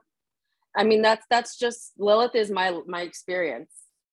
[0.76, 3.72] I mean that's that's just Lilith is my my experience.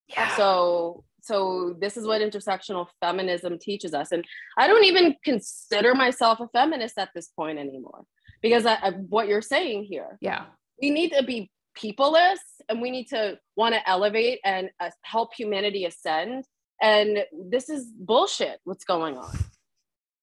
[0.09, 0.35] Yeah.
[0.37, 4.25] So so this is what intersectional feminism teaches us and
[4.59, 8.05] I don't even consider myself a feminist at this point anymore
[8.41, 10.19] because I, I, what you're saying here.
[10.21, 10.47] Yeah.
[10.81, 12.39] We need to be peopleless
[12.69, 16.45] and we need to want to elevate and uh, help humanity ascend
[16.83, 17.19] and
[17.51, 19.31] this is bullshit what's going on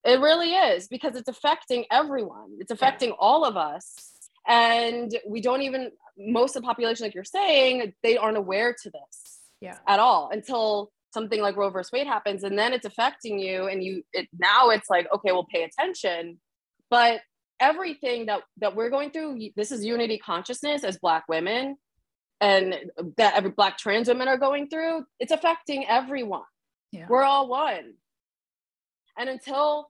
[0.07, 2.57] it really is because it's affecting everyone.
[2.59, 3.15] It's affecting yeah.
[3.19, 4.13] all of us.
[4.47, 8.89] And we don't even, most of the population, like you're saying, they aren't aware to
[8.89, 9.77] this yeah.
[9.85, 12.45] at all until something like Roe versus Wade happens.
[12.45, 13.67] And then it's affecting you.
[13.67, 16.39] And you, it, now it's like, okay, we'll pay attention.
[16.89, 17.19] But
[17.59, 21.75] everything that, that we're going through, this is unity consciousness as Black women
[22.39, 22.75] and
[23.17, 25.03] that every Black trans women are going through.
[25.19, 26.43] It's affecting everyone.
[26.93, 27.07] Yeah.
[27.09, 27.95] We're all one.
[29.17, 29.89] And until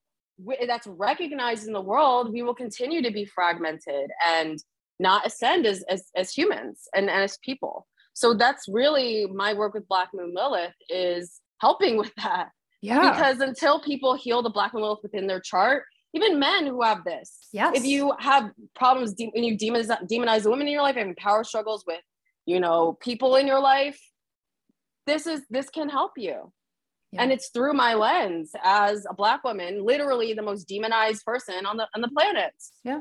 [0.67, 4.59] that's recognized in the world, we will continue to be fragmented and
[4.99, 9.73] not ascend as as, as humans and, and as people so that's really my work
[9.73, 12.49] with black moon lilith is helping with that
[12.81, 13.11] Yeah.
[13.11, 17.03] because until people heal the black moon lilith within their chart even men who have
[17.03, 17.75] this yes.
[17.75, 21.15] if you have problems de- when you demonize, demonize the women in your life having
[21.15, 22.01] power struggles with
[22.45, 23.99] you know people in your life
[25.05, 26.51] this is this can help you
[27.13, 27.23] Yeah.
[27.23, 31.77] and it's through my lens as a black woman literally the most demonized person on
[31.77, 32.51] the on the planet
[32.83, 32.99] yeah.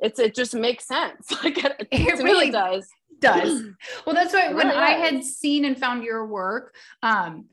[0.00, 2.88] it's it just makes sense like it, It really it does
[3.20, 3.62] does.
[4.04, 5.10] Well, that's why when really I does.
[5.10, 7.46] had seen and found your work, um,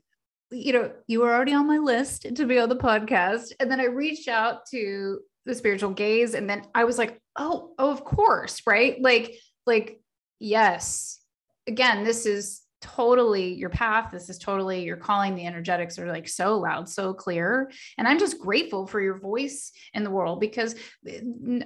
[0.50, 3.52] you know, you were already on my list to be on the podcast.
[3.58, 7.72] And then I reached out to the spiritual gaze, and then I was like, oh,
[7.78, 9.00] oh, of course, right?
[9.00, 10.00] Like, like,
[10.38, 11.18] yes.
[11.66, 14.10] Again, this is totally your path.
[14.12, 15.34] This is totally your calling.
[15.34, 17.70] The energetics are like so loud, so clear.
[17.96, 20.74] And I'm just grateful for your voice in the world because
[21.08, 21.20] eh,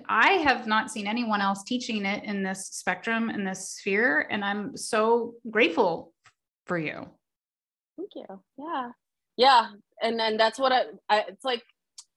[0.09, 4.28] I have not seen anyone else teaching it in this spectrum, in this sphere.
[4.31, 6.12] And I'm so grateful
[6.66, 7.09] for you.
[7.96, 8.90] thank you yeah
[9.37, 9.68] yeah
[10.02, 11.64] and then that's what I, I it's like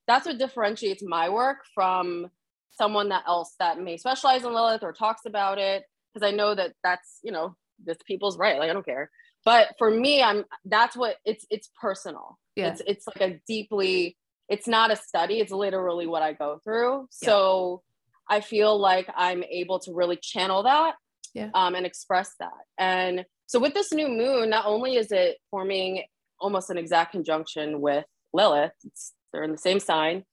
[0.06, 2.28] that's what differentiates my work from
[2.70, 6.54] someone that else that may specialize in lilith or talks about it because i know
[6.54, 9.10] that that's you know this people's right like i don't care
[9.44, 12.68] but for me i'm that's what it's it's personal Yeah.
[12.68, 14.16] it's it's like a deeply
[14.48, 17.28] it's not a study it's literally what i go through Yeah.
[17.28, 17.82] so
[18.28, 20.94] i feel like i'm able to really channel that
[21.34, 21.50] Yeah.
[21.54, 26.04] um, and express that and so with this new moon not only is it forming
[26.40, 30.24] almost an exact conjunction with lilith it's, they're in the same sign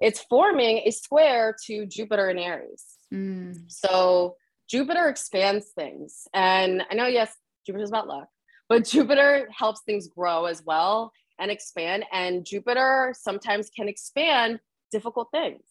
[0.00, 4.34] it's forming a square to jupiter and aries Mm, so
[4.68, 6.26] Jupiter expands things.
[6.32, 7.34] And I know, yes,
[7.66, 8.28] Jupiter's about luck,
[8.68, 12.04] but Jupiter helps things grow as well and expand.
[12.12, 15.62] And Jupiter sometimes can expand difficult things.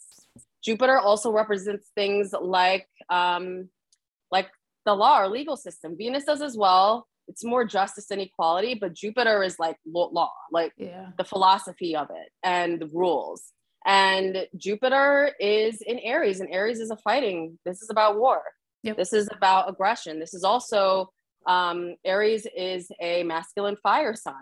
[0.63, 3.69] Jupiter also represents things like um,
[4.32, 4.49] like
[4.86, 5.95] the law or legal system.
[5.97, 7.08] Venus does as well.
[7.27, 11.10] It's more justice and equality, but Jupiter is like law, like yeah.
[11.17, 13.43] the philosophy of it and the rules.
[13.86, 17.60] And Jupiter is in Aries, and Aries is a fighting.
[17.65, 18.41] This is about war.
[18.84, 18.98] Yep.
[18.98, 20.19] This is about aggression.
[20.19, 21.10] This is also
[21.48, 24.34] um, Aries is a masculine fire sign.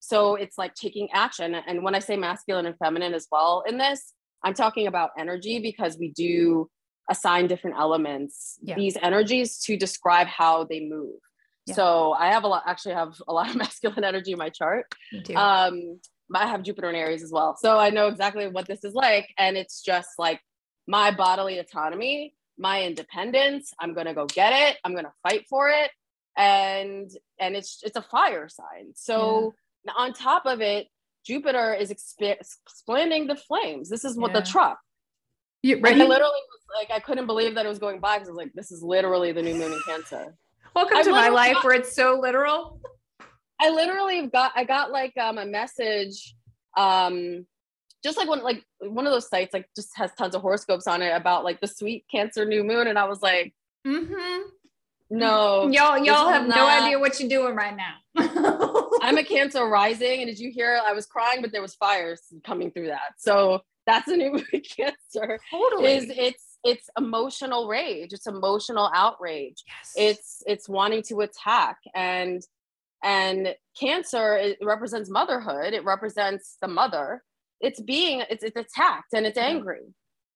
[0.00, 1.54] So it's like taking action.
[1.54, 4.12] And when I say masculine and feminine as well in this,
[4.44, 6.68] I'm talking about energy because we do
[7.10, 8.76] assign different elements, Yeah.
[8.76, 11.18] these energies to describe how they move.
[11.66, 11.74] Yeah.
[11.74, 14.86] So I have a lot, actually have a lot of masculine energy in my chart.
[15.34, 16.00] Um,
[16.34, 17.56] I have Jupiter and Aries as well.
[17.60, 19.28] So I know exactly what this is like.
[19.38, 20.40] And it's just like
[20.86, 23.72] my bodily autonomy, my independence.
[23.80, 24.78] I'm gonna go get it.
[24.84, 25.90] I'm gonna fight for it.
[26.36, 28.92] And and it's it's a fire sign.
[28.94, 29.54] So
[29.96, 30.88] on top of it,
[31.24, 33.88] Jupiter is exp- expanding the flames.
[33.88, 34.40] This is what Yeah.
[34.40, 34.78] the truck.
[35.62, 36.02] you Like, ready?
[36.02, 38.38] I literally was like, I couldn't believe that it was going by because I was
[38.38, 40.36] like, this is literally the new moon in Cancer.
[40.74, 42.80] Welcome I to my life got- where it's so literal.
[43.60, 46.34] I literally got I got like um a message
[46.76, 47.46] um
[48.04, 51.02] just like one like one of those sites like just has tons of horoscopes on
[51.02, 53.54] it about like the sweet cancer new moon and I was like
[53.86, 54.48] Mm-hmm.
[55.10, 55.68] no.
[55.68, 57.94] Y'all, y'all is have no idea what you're doing right now.
[59.02, 60.80] I'm a cancer rising and did you hear?
[60.84, 63.12] I was crying but there was fires coming through that.
[63.16, 65.38] So that's a new moon cancer.
[65.50, 65.92] Totally.
[65.92, 68.12] is it's it's emotional rage.
[68.12, 69.62] It's emotional outrage.
[69.68, 69.92] Yes.
[69.96, 71.78] it's it's wanting to attack.
[71.94, 72.42] And
[73.04, 75.74] and cancer it represents motherhood.
[75.74, 77.22] It represents the mother
[77.60, 79.82] it's being it's it's attacked and it's angry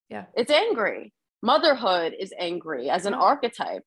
[0.08, 0.24] Yeah.
[0.34, 3.20] it's angry motherhood is angry as an Yeah.
[3.20, 3.82] archetype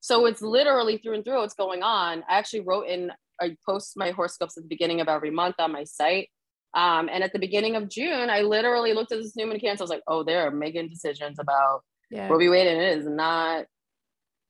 [0.00, 3.92] so it's literally through and through what's going on i actually wrote in i post
[3.96, 6.28] my horoscopes at the beginning of every month on my site
[6.74, 9.82] um, and at the beginning of june i literally looked at this new moon cancer
[9.82, 12.28] i was like oh they're making decisions about yeah.
[12.36, 13.64] v wade and it is not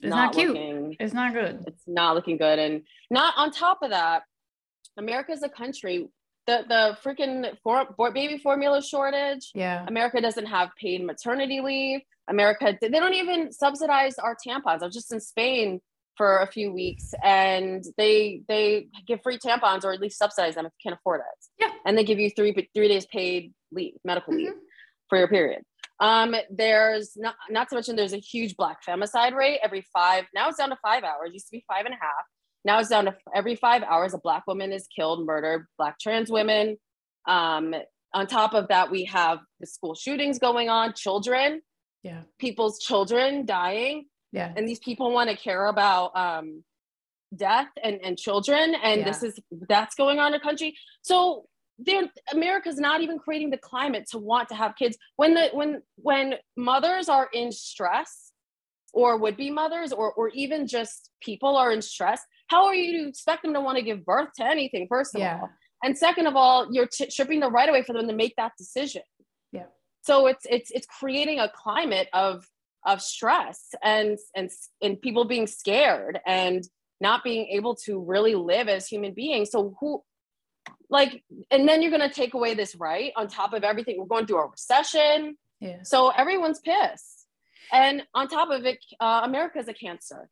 [0.00, 0.48] It's not cute.
[0.48, 1.64] looking It's not good.
[1.66, 4.22] it's not looking good and not on top of that
[4.96, 6.08] America is a country
[6.46, 9.50] the the freaking for, for baby formula shortage.
[9.54, 9.84] Yeah.
[9.86, 12.00] america doesn't have paid maternity leave.
[12.28, 14.82] America they don't even subsidize our tampons.
[14.82, 15.80] I was just in spain
[16.16, 20.64] for a few weeks and they they give free tampons or at least subsidize them
[20.66, 21.46] if you can't afford it.
[21.64, 21.72] Yeah.
[21.84, 24.58] and they give you three three days paid leave medical leave Mhm.
[25.08, 25.62] for your period.
[26.00, 30.48] Um there's not not to mention there's a huge black femicide rate every five now
[30.48, 31.30] it's down to five hours.
[31.32, 32.24] Used to be five and a half
[32.64, 36.30] now it's down to every five hours a black woman is killed murdered black trans
[36.30, 36.76] women.
[37.26, 37.74] Um
[38.12, 41.60] on top of that we have the school shootings going on children
[42.02, 42.22] Yeah.
[42.38, 44.06] people's children dying.
[44.32, 44.52] Yeah.
[44.56, 46.64] and these people want to care about um
[47.34, 50.76] death and and children and this is that's going on in the country.
[51.02, 51.46] So
[51.78, 54.96] they're america's not even creating the climate to want to have kids.
[55.16, 58.23] When the when when mothers are in stress
[58.94, 63.02] or would be mothers or, or even just people are in stress, how are you
[63.02, 65.40] to expect them to want to give birth to anything, first of yeah.
[65.42, 65.50] all?
[65.82, 68.52] And second of all, you're t- stripping the right away for them to make that
[68.56, 69.02] decision.
[69.52, 69.66] Yeah.
[70.02, 72.46] So it's it's it's creating a climate of
[72.86, 76.66] of stress and and and people being scared and
[77.00, 79.50] not being able to really live as human beings.
[79.50, 80.02] So who
[80.88, 83.98] like and then you're going to take away this right on top of everything.
[83.98, 85.36] We're going through a recession.
[85.60, 85.82] Yeah.
[85.82, 87.13] So everyone's pissed.
[87.74, 90.28] And on top of it, uh, America's a cancer.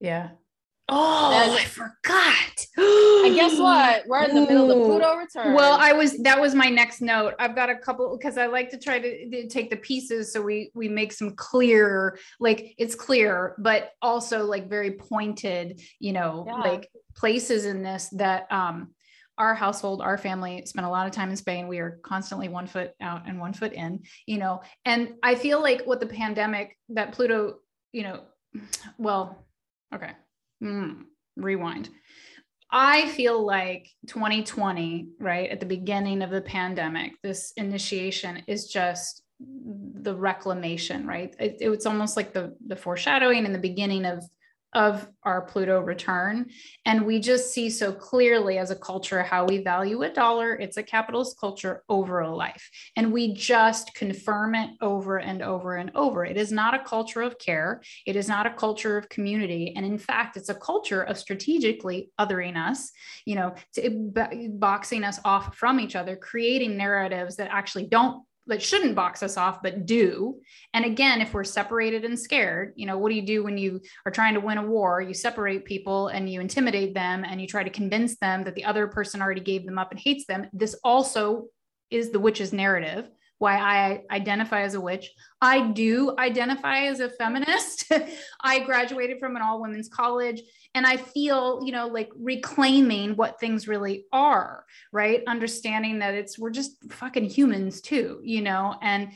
[0.00, 0.30] Yeah.
[0.88, 2.66] Oh, and, I forgot.
[2.76, 4.06] and guess what?
[4.06, 5.54] We're in the middle of the Pluto return.
[5.54, 7.34] Well, I was that was my next note.
[7.38, 10.42] I've got a couple because I like to try to, to, take the pieces so
[10.42, 16.44] we we make some clear, like it's clear, but also like very pointed, you know,
[16.46, 16.56] yeah.
[16.56, 18.90] like places in this that um
[19.38, 21.68] our household, our family spent a lot of time in Spain.
[21.68, 24.62] We are constantly one foot out and one foot in, you know.
[24.84, 27.56] And I feel like what the pandemic that Pluto,
[27.92, 28.20] you know,
[28.98, 29.46] well,
[29.94, 30.12] okay
[30.64, 31.02] mm,
[31.36, 31.90] rewind.
[32.70, 39.22] I feel like 2020, right at the beginning of the pandemic, this initiation is just
[39.38, 41.34] the reclamation, right?
[41.38, 44.24] It, it's almost like the the foreshadowing and the beginning of
[44.74, 46.50] of our Pluto return.
[46.84, 50.54] And we just see so clearly as a culture how we value a dollar.
[50.54, 52.68] It's a capitalist culture over a life.
[52.96, 56.24] And we just confirm it over and over and over.
[56.24, 57.82] It is not a culture of care.
[58.06, 59.72] It is not a culture of community.
[59.76, 62.90] And in fact, it's a culture of strategically othering us,
[63.24, 64.12] you know, to,
[64.54, 69.36] boxing us off from each other, creating narratives that actually don't that shouldn't box us
[69.36, 70.40] off but do.
[70.72, 73.80] And again if we're separated and scared you know what do you do when you
[74.06, 75.00] are trying to win a war?
[75.00, 78.64] You separate people and you intimidate them and you try to convince them that the
[78.64, 80.48] other person already gave them up and hates them.
[80.52, 81.46] This also
[81.90, 85.10] is the witch's narrative why I identify as a witch.
[85.40, 87.90] I do identify as a feminist.
[88.42, 90.42] I graduated from an all women's college
[90.74, 95.22] and I feel, you know, like reclaiming what things really are, right?
[95.26, 99.10] Understanding that it's, we're just fucking humans too, you know, and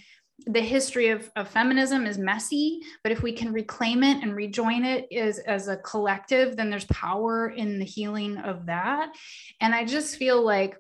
[0.47, 4.85] the history of, of feminism is messy, but if we can reclaim it and rejoin
[4.85, 9.11] it as, as a collective, then there's power in the healing of that.
[9.61, 10.77] And I just feel like,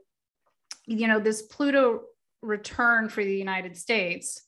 [0.86, 2.02] you know, this Pluto
[2.42, 4.42] return for the United States,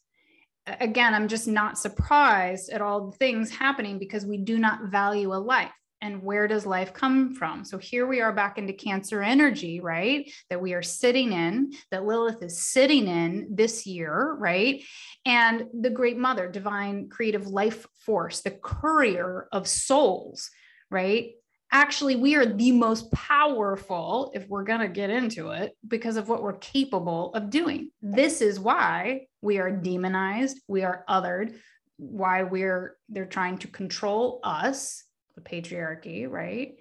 [0.66, 5.33] again, I'm just not surprised at all the things happening because we do not value
[5.33, 5.72] a life.
[6.03, 7.62] And where does life come from?
[7.64, 10.31] So here we are back into Cancer energy, right?
[10.48, 14.83] That we are sitting in, that Lilith is sitting in this year, right?
[15.26, 20.48] And the Great Mother, divine creative life force, the courier of souls,
[20.90, 21.33] right?
[21.72, 26.28] Actually we are the most powerful if we're going to get into it because of
[26.28, 27.90] what we're capable of doing.
[28.02, 31.54] This is why we are demonized we are othered
[31.96, 35.04] why we're they're trying to control us
[35.35, 36.76] the patriarchy right?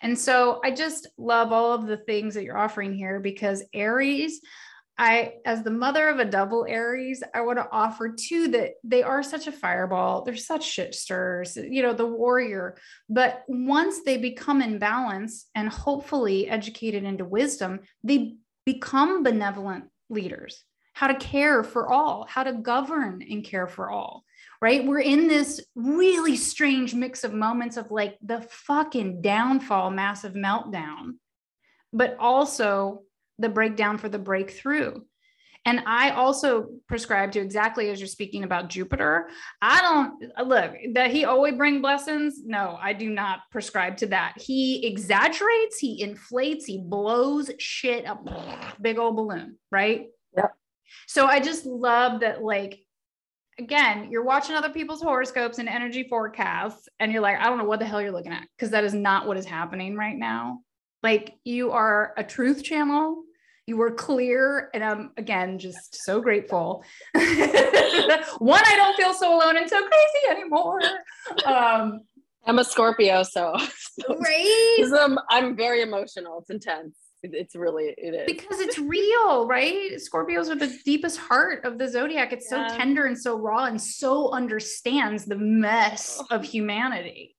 [0.00, 4.40] And so i just love all of the things that you're offering here because aries
[4.98, 9.04] I, as the mother of a double Aries, I want to offer too that they
[9.04, 10.24] are such a fireball.
[10.24, 12.76] They're such shit you know, the warrior.
[13.08, 20.64] But once they become in balance and hopefully educated into wisdom, they become benevolent leaders.
[20.94, 24.24] How to care for all, how to govern and care for all,
[24.60, 24.84] right?
[24.84, 31.18] We're in this really strange mix of moments of like the fucking downfall, massive meltdown,
[31.92, 33.04] but also
[33.38, 35.00] the breakdown for the breakthrough.
[35.64, 39.28] And I also prescribe to exactly as you're speaking about Jupiter.
[39.60, 42.40] I don't look that he always bring blessings.
[42.44, 44.34] No, I do not prescribe to that.
[44.38, 48.26] He exaggerates, he inflates, he blows shit up,
[48.80, 50.06] big old balloon, right?
[50.34, 50.46] Yeah.
[51.06, 52.78] So I just love that, like,
[53.58, 57.64] again, you're watching other people's horoscopes and energy forecasts, and you're like, I don't know
[57.64, 60.60] what the hell you're looking at, because that is not what is happening right now.
[61.02, 63.24] Like, you are a truth channel
[63.68, 64.70] you were clear.
[64.72, 66.82] And I'm again just so grateful.
[67.14, 70.80] One, I don't feel so alone and so crazy anymore.
[71.44, 72.00] Um,
[72.46, 74.90] I'm a Scorpio, so, so right.
[74.98, 76.38] I'm, I'm very emotional.
[76.40, 76.96] It's intense.
[77.22, 79.92] it's really it is because it's real, right?
[79.96, 82.32] Scorpios are the deepest heart of the zodiac.
[82.32, 82.68] It's yeah.
[82.68, 87.36] so tender and so raw and so understands the mess of humanity,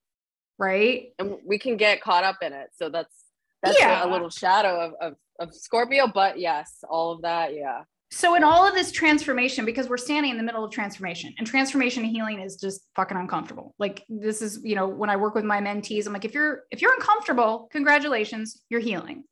[0.58, 1.08] right?
[1.18, 2.68] And we can get caught up in it.
[2.76, 3.24] So that's
[3.62, 4.04] that's yeah.
[4.04, 7.82] a little shadow of, of of Scorpio, but yes, all of that, yeah.
[8.12, 11.46] So in all of this transformation, because we're standing in the middle of transformation, and
[11.46, 13.74] transformation and healing is just fucking uncomfortable.
[13.78, 16.64] Like this is, you know, when I work with my mentees, I'm like, if you're
[16.70, 19.24] if you're uncomfortable, congratulations, you're healing,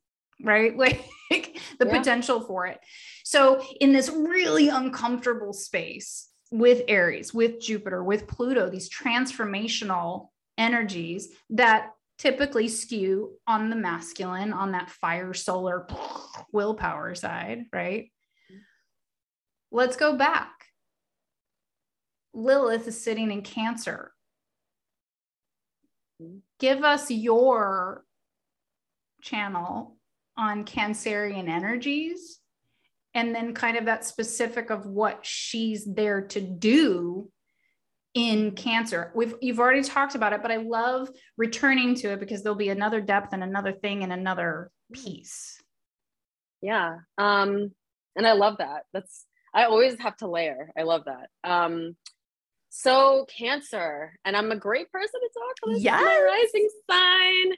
[0.43, 0.77] right?
[1.31, 1.99] Like the yeah.
[1.99, 2.79] potential for it.
[3.23, 11.29] So in this really uncomfortable space, with Aries, with Jupiter, with Pluto, these transformational energies
[11.51, 15.87] that typically skew on the masculine, on that fire, solar,
[16.53, 18.11] willpower side, right?
[19.71, 20.51] Let's go back.
[22.35, 24.13] Lilith is sitting in Cancer.
[26.59, 28.05] Give us your
[29.23, 29.97] channel
[30.37, 32.39] on Cancerian energies
[33.15, 37.31] and then kind of that specific of what she's there to do
[38.19, 39.13] in cancer.
[39.15, 42.71] We've you've already talked about it, but I love returning to it because there'll be
[42.71, 45.63] another depth and another thing and another piece.
[46.61, 46.97] Yeah.
[47.17, 47.71] Um
[48.17, 48.87] and I love that.
[48.93, 50.73] That's I always have to layer.
[50.77, 51.29] I love that.
[51.49, 51.97] Um
[52.71, 55.81] so cancer, and I'm a great person to talk about.
[55.81, 56.03] Yes.
[56.03, 57.57] My rising sign.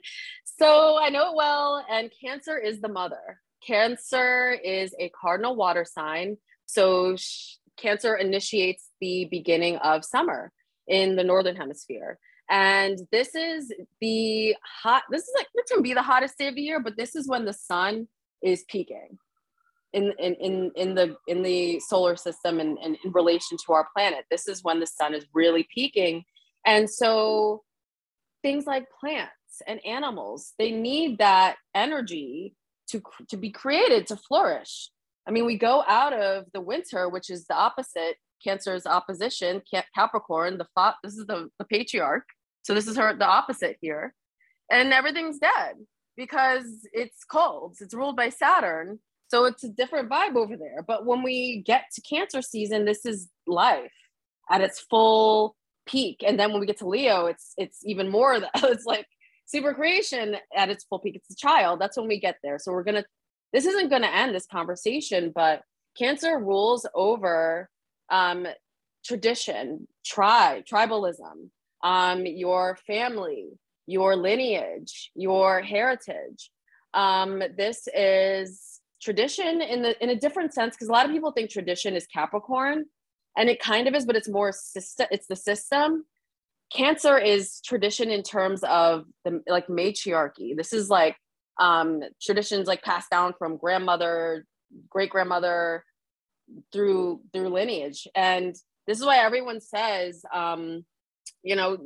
[0.59, 3.41] So I know it well, and cancer is the mother.
[3.65, 6.37] Cancer is a cardinal water sign.
[6.67, 10.51] So sh- Cancer initiates the beginning of summer
[10.87, 12.19] in the northern hemisphere.
[12.49, 13.71] And this is
[14.01, 16.97] the hot, this is like, it's gonna be the hottest day of the year, but
[16.97, 18.07] this is when the sun
[18.41, 19.17] is peaking
[19.93, 23.87] in, in, in, in the in the solar system and, and in relation to our
[23.95, 24.25] planet.
[24.29, 26.23] This is when the sun is really peaking.
[26.65, 27.63] And so
[28.41, 29.31] things like plants
[29.67, 32.55] and animals, they need that energy
[32.89, 34.89] to, to be created to flourish.
[35.27, 38.15] I mean, we go out of the winter, which is the opposite.
[38.43, 39.61] Cancer's opposition,
[39.95, 40.57] Capricorn.
[40.57, 42.25] The fa- this is the, the patriarch.
[42.63, 44.13] So this is her the opposite here,
[44.71, 45.75] and everything's dead
[46.15, 47.77] because it's cold.
[47.79, 48.99] It's ruled by Saturn,
[49.29, 50.83] so it's a different vibe over there.
[50.85, 53.91] But when we get to Cancer season, this is life
[54.49, 55.55] at its full
[55.87, 58.39] peak, and then when we get to Leo, it's it's even more.
[58.39, 59.07] That it's like
[59.45, 61.15] super creation at its full peak.
[61.15, 61.79] It's a child.
[61.81, 62.59] That's when we get there.
[62.59, 63.05] So we're gonna
[63.53, 65.61] this isn't going to end this conversation, but
[65.97, 67.69] cancer rules over
[68.09, 68.47] um,
[69.05, 71.49] tradition, tribe, tribalism,
[71.83, 73.49] um, your family,
[73.87, 76.51] your lineage, your heritage.
[76.93, 81.31] Um, this is tradition in the in a different sense because a lot of people
[81.31, 82.85] think tradition is Capricorn,
[83.37, 85.07] and it kind of is, but it's more system.
[85.11, 86.05] It's the system.
[86.73, 90.53] Cancer is tradition in terms of the like matriarchy.
[90.55, 91.15] This is like
[91.59, 94.45] um, traditions like passed down from grandmother,
[94.89, 95.83] great grandmother
[96.71, 98.07] through through lineage.
[98.15, 98.55] And
[98.87, 100.85] this is why everyone says, um,
[101.43, 101.77] you know,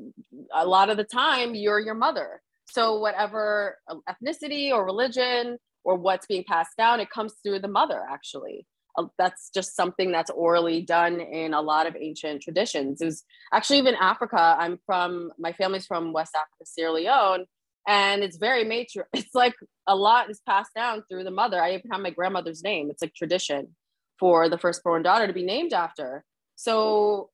[0.53, 2.41] a lot of the time you're your mother.
[2.67, 3.77] So whatever
[4.09, 8.65] ethnicity or religion or what's being passed down, it comes through the mother actually.
[8.97, 13.01] Uh, that's just something that's orally done in a lot of ancient traditions.
[13.01, 14.55] Is actually even Africa.
[14.57, 17.45] I'm from my family's from West Africa, Sierra Leone,
[17.87, 19.07] and it's very mature.
[19.13, 19.55] It's like
[19.87, 21.61] a lot is passed down through the mother.
[21.61, 22.89] I even have my grandmother's name.
[22.89, 23.75] It's like tradition
[24.19, 26.23] for the firstborn daughter to be named after.
[26.55, 27.29] So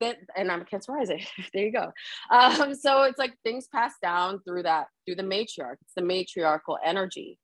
[0.00, 1.24] that, and I'm Cancer rising.
[1.54, 1.92] there you go.
[2.30, 5.76] Um, so it's like things passed down through that through the matriarch.
[5.82, 7.38] It's the matriarchal energy.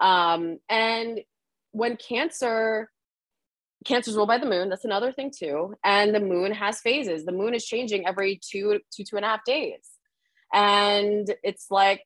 [0.00, 1.20] Um, and
[1.72, 2.88] when Cancer
[3.84, 4.70] Cancer's ruled by the moon.
[4.70, 5.74] That's another thing too.
[5.84, 7.24] And the moon has phases.
[7.24, 9.93] The moon is changing every two, two, two and a half days.
[10.54, 12.04] And it's like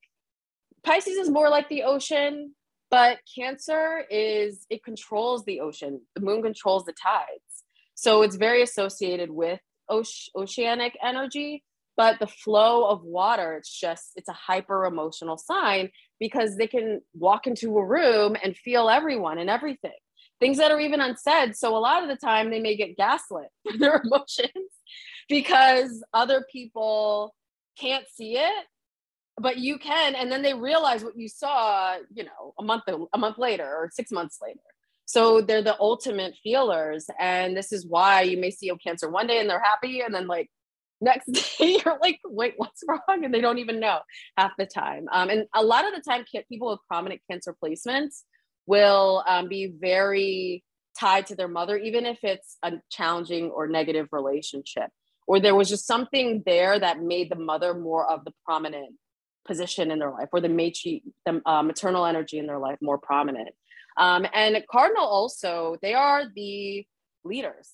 [0.82, 2.54] Pisces is more like the ocean,
[2.90, 6.00] but Cancer is it controls the ocean.
[6.14, 7.64] The moon controls the tides.
[7.94, 11.62] So it's very associated with oceanic energy,
[11.96, 15.90] but the flow of water, it's just, it's a hyper emotional sign
[16.20, 19.90] because they can walk into a room and feel everyone and everything.
[20.40, 21.56] Things that are even unsaid.
[21.56, 24.70] So a lot of the time they may get gaslit for their emotions
[25.28, 27.34] because other people
[27.78, 28.66] can't see it
[29.40, 33.18] but you can and then they realize what you saw you know a month a
[33.18, 34.60] month later or six months later.
[35.04, 39.26] So they're the ultimate feelers and this is why you may see a cancer one
[39.26, 40.50] day and they're happy and then like
[41.00, 43.24] next day you're like wait what's wrong?
[43.24, 44.00] And they don't even know
[44.36, 45.06] half the time.
[45.12, 48.22] Um, and a lot of the time people with prominent cancer placements
[48.66, 50.64] will um, be very
[50.98, 54.90] tied to their mother even if it's a challenging or negative relationship
[55.28, 58.94] or there was just something there that made the mother more of the prominent
[59.46, 62.98] position in their life or the matri the uh, maternal energy in their life more
[62.98, 63.50] prominent.
[63.96, 66.84] Um, and cardinal also they are the
[67.24, 67.68] leaders.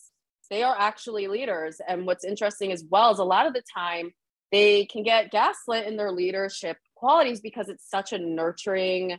[0.51, 1.81] They are actually leaders.
[1.87, 4.13] And what's interesting as well is a lot of the time
[4.53, 9.19] they can get gaslit in their leadership qualities because it's such a nurturing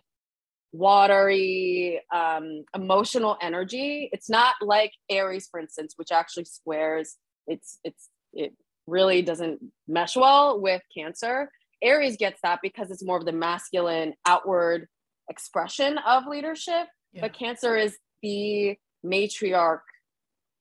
[0.72, 4.10] watery um, emotional energy.
[4.12, 7.16] It's not like aries for instance which actually squares
[7.48, 8.54] it's it's it
[8.88, 11.50] really doesn't mesh well with cancer
[11.82, 14.88] aries gets that because it's more of the masculine outward
[15.30, 17.22] expression of leadership yeah.
[17.22, 18.76] but cancer is the
[19.06, 19.80] matriarch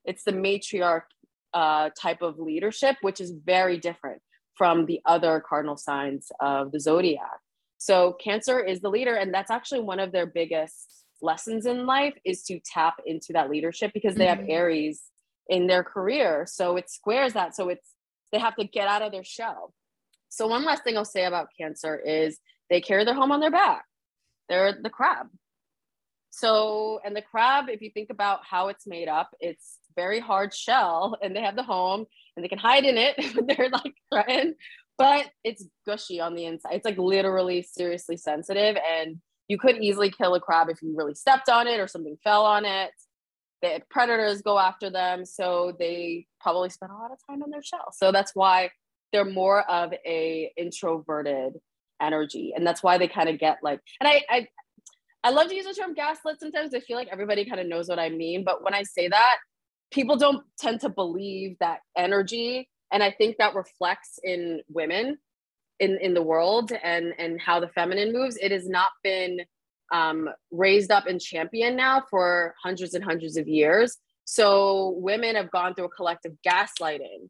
[0.05, 1.03] it's the matriarch
[1.55, 4.21] uh, type of leadership, which is very different
[4.57, 7.39] from the other cardinal signs of the zodiac.
[7.79, 12.15] So Cancer is the leader, and that's actually one of their biggest lessons in life
[12.25, 14.41] is to tap into that leadership because they mm-hmm.
[14.41, 15.03] have Aries
[15.49, 16.47] in their career.
[16.49, 17.55] So it squares that.
[17.55, 17.89] So it's
[18.33, 19.73] they have to get out of their shell.
[20.29, 22.39] So one last thing I'll say about Cancer is
[22.69, 23.85] they carry their home on their back.
[24.49, 25.29] They're the crab.
[26.31, 30.53] So, and the crab, if you think about how it's made up, it's very hard
[30.53, 33.95] shell and they have the home and they can hide in it when they're like
[34.13, 34.57] threatened,
[34.99, 36.75] but it's gushy on the inside.
[36.75, 38.77] It's like literally seriously sensitive.
[38.77, 42.17] And you could easily kill a crab if you really stepped on it or something
[42.25, 42.91] fell on it.
[43.65, 45.25] The predators go after them.
[45.25, 47.93] So they probably spend a lot of time in their shell.
[47.93, 48.71] So that's why
[49.13, 51.55] they're more of a introverted
[52.01, 52.53] energy.
[52.55, 54.47] And that's why they kind of get like, and I, I,
[55.25, 56.75] I love to use the term gaslit sometimes.
[56.75, 58.45] I feel like everybody kind of knows what I mean.
[58.45, 59.37] But when I say that,
[59.91, 65.17] people don't tend to believe that energy and i think that reflects in women
[65.81, 69.39] in in the world and and how the feminine moves it has not been
[69.93, 73.97] um, raised up and championed now for hundreds and hundreds of years.
[74.25, 77.29] So women have gone through a collective gaslighting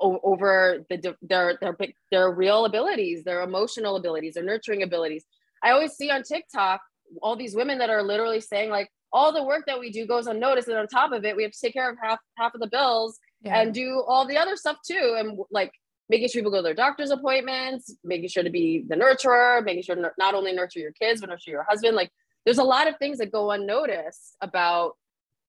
[0.00, 1.76] o- over the their their
[2.10, 5.24] their real abilities their emotional abilities their nurturing abilities.
[5.62, 6.80] I always see on tiktok
[7.22, 10.26] all these women that are literally saying like all the work that we do goes
[10.26, 12.60] unnoticed and on top of it we have to take care of half half of
[12.60, 13.60] the bills yeah.
[13.60, 15.16] and do all the other stuff too.
[15.18, 15.72] And like
[16.10, 19.82] making sure people go to their doctor's appointments making sure to be the nurturer making
[19.82, 21.96] sure to not only nurture your kids but nurture your husband.
[21.96, 22.10] Like
[22.44, 24.96] there's a lot of things that go unnoticed about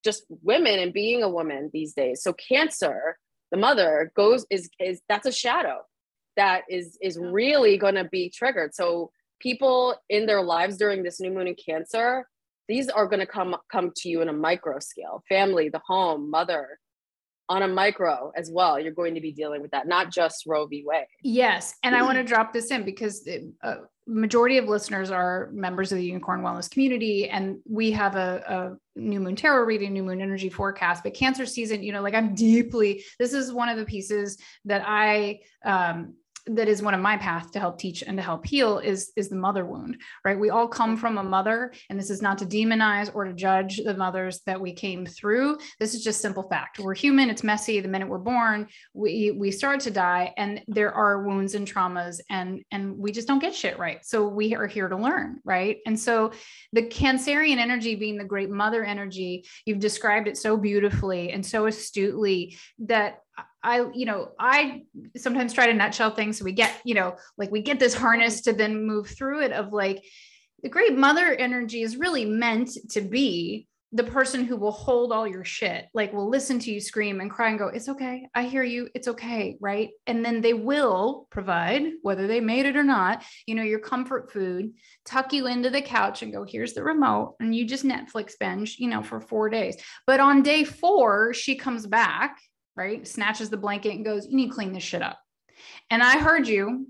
[0.03, 2.24] just women and being a woman these days.
[2.24, 3.18] So cancer
[3.51, 5.80] the mother goes is is that's a shadow
[6.38, 7.34] that is is mm-hmm.
[7.34, 8.74] really going to be triggered.
[8.74, 12.28] So people in their lives during this new moon in cancer
[12.68, 15.24] these are going to come come to you in a micro scale.
[15.28, 16.80] Family the home mother
[17.52, 20.66] on a micro as well you're going to be dealing with that not just roe
[20.66, 20.84] v.
[20.86, 21.06] Wade.
[21.22, 23.76] Yes and i want to drop this in because the uh,
[24.08, 28.99] majority of listeners are members of the unicorn wellness community and we have a, a
[28.99, 32.34] new moon tarot reading new moon energy forecast but cancer season you know like i'm
[32.34, 36.14] deeply this is one of the pieces that i um
[36.48, 39.30] that is one of my paths to help teach and to help heal is is
[39.30, 40.39] the mother wound right?
[40.39, 43.78] We all come from a mother and this is not to demonize or to judge
[43.78, 45.58] the mothers that we came through.
[45.80, 46.80] This is just simple fact.
[46.80, 50.94] We're human it's messy the minute we're born we we start to die and there
[50.94, 54.06] are wounds and traumas and and we just don't get shit right.
[54.06, 55.78] So we are here to learn right?
[55.86, 56.32] And so
[56.74, 61.66] the cancerian energy being the great mother energy you've described it so beautifully and so
[61.66, 63.20] astutely that
[63.64, 64.84] I, you know, I
[65.16, 66.38] sometimes try to nutshell things.
[66.38, 69.52] So we get, you know, like we get this harness to then move through it
[69.52, 70.04] of like
[70.64, 75.28] the great mother energy is really meant to be the person who will hold all
[75.28, 78.26] your shit, like will listen to you scream and cry and go, It's okay.
[78.34, 78.88] I hear you.
[78.96, 79.58] It's okay.
[79.60, 79.90] Right.
[80.08, 84.32] And then they will provide, whether they made it or not, you know, your comfort
[84.32, 84.72] food,
[85.04, 87.36] tuck you into the couch and go, Here's the remote.
[87.42, 89.76] And you just Netflix binge, you know, for four days.
[90.08, 92.38] But on day four, she comes back
[92.76, 93.08] right?
[93.08, 95.20] Snatches the blanket and goes, You need to clean this shit up.
[95.90, 96.88] And I heard you.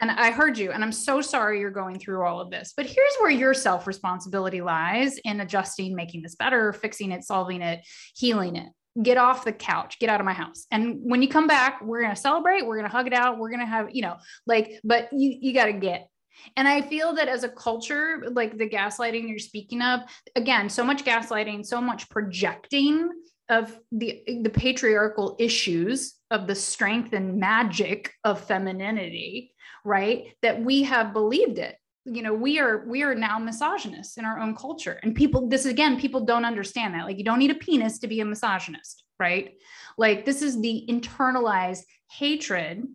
[0.00, 0.70] And I heard you.
[0.70, 2.72] And I'm so sorry you're going through all of this.
[2.76, 7.62] But here's where your self responsibility lies in adjusting, making this better, fixing it, solving
[7.62, 8.68] it, healing it.
[9.00, 10.66] Get off the couch, get out of my house.
[10.72, 13.38] And when you come back, we're going to celebrate, we're going to hug it out,
[13.38, 14.16] we're going to have, you know,
[14.46, 16.08] like, but you, you got to get
[16.56, 20.00] and I feel that as a culture, like the gaslighting you're speaking of,
[20.36, 23.08] again, so much gaslighting, so much projecting
[23.48, 29.52] of the the patriarchal issues of the strength and magic of femininity
[29.84, 30.34] right?
[30.42, 31.76] That we have believed it.
[32.04, 34.98] You know we are we are now misogynists in our own culture.
[35.02, 37.04] And people this again people don't understand that.
[37.04, 39.54] Like you don't need a penis to be a misogynist right?
[39.96, 42.86] Like this is the internalized hatred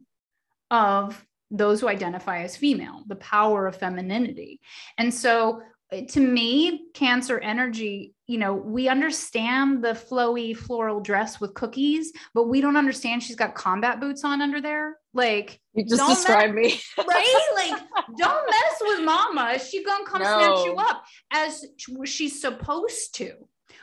[0.72, 4.60] of those who identify as female the power of femininity.
[4.97, 5.62] And so
[6.02, 12.48] to me, Cancer energy, you know, we understand the flowy floral dress with cookies, but
[12.48, 14.98] we don't understand she's got combat boots on under there.
[15.14, 16.80] Like, you just described me.
[16.98, 17.52] right?
[17.56, 17.82] Like,
[18.18, 19.60] don't mess with mama.
[19.60, 20.38] She gonna come no.
[20.39, 21.66] snatch you up as
[22.06, 23.34] she's supposed to.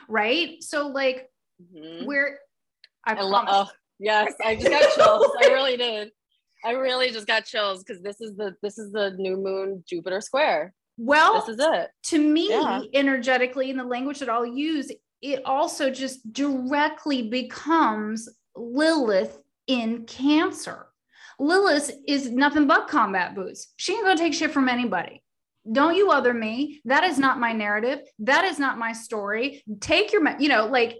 [0.07, 0.61] Right.
[0.61, 1.29] So, like,
[1.61, 2.05] mm-hmm.
[2.05, 2.37] we're,
[3.05, 5.31] I, I love, oh, yes, I just got chills.
[5.43, 6.11] I really did.
[6.63, 10.21] I really just got chills because this is the this is the new moon Jupiter
[10.21, 10.73] square.
[10.97, 11.89] Well, this is it.
[12.03, 12.81] To me, yeah.
[12.93, 19.37] energetically, in the language that I'll use, it also just directly becomes Lilith
[19.67, 20.87] in Cancer.
[21.39, 23.73] Lilith is nothing but combat boots.
[23.77, 25.23] She ain't gonna take shit from anybody.
[25.71, 26.81] Don't you other me.
[26.85, 27.99] That is not my narrative.
[28.19, 29.63] That is not my story.
[29.79, 30.99] Take your, you know, like,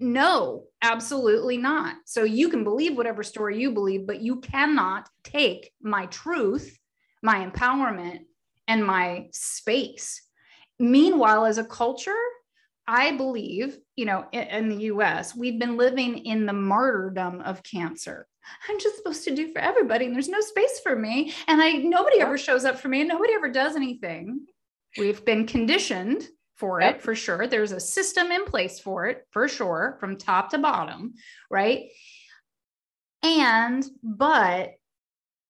[0.00, 1.94] no, absolutely not.
[2.06, 6.76] So you can believe whatever story you believe, but you cannot take my truth,
[7.22, 8.20] my empowerment,
[8.70, 10.22] and my space.
[10.78, 12.22] Meanwhile, as a culture,
[12.86, 17.64] I believe, you know, in, in, the US, we've been living in the martyrdom of
[17.64, 18.28] cancer.
[18.68, 21.34] I'm just supposed to do for everybody, and there's no space for me.
[21.48, 24.46] And I nobody ever shows up for me, and nobody ever does anything.
[24.96, 27.48] We've been conditioned for it for sure.
[27.48, 31.14] There's a system in place for it for sure, from top to bottom,
[31.50, 31.88] right?
[33.22, 34.74] And, but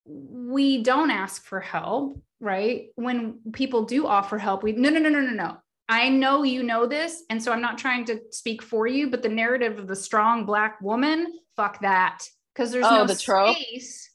[0.04, 2.88] we don't ask for help, right?
[2.96, 5.56] When people do offer help, we, no, no, no, no, no, no.
[5.88, 7.24] I know you know this.
[7.30, 10.46] And so I'm not trying to speak for you, but the narrative of the strong
[10.46, 12.24] Black woman, fuck that.
[12.54, 14.10] Because there's oh, no the space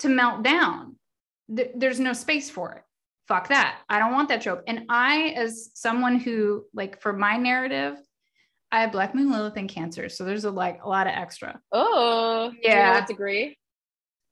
[0.00, 0.96] to melt down.
[1.48, 2.82] There's no space for it
[3.30, 3.78] fuck that.
[3.88, 4.64] I don't want that trope.
[4.66, 7.96] And I, as someone who, like, for my narrative,
[8.72, 10.08] I have Black Moon Lilith and Cancer.
[10.08, 11.60] So there's a like a lot of extra.
[11.70, 12.94] Oh, yeah.
[12.94, 13.56] what degree?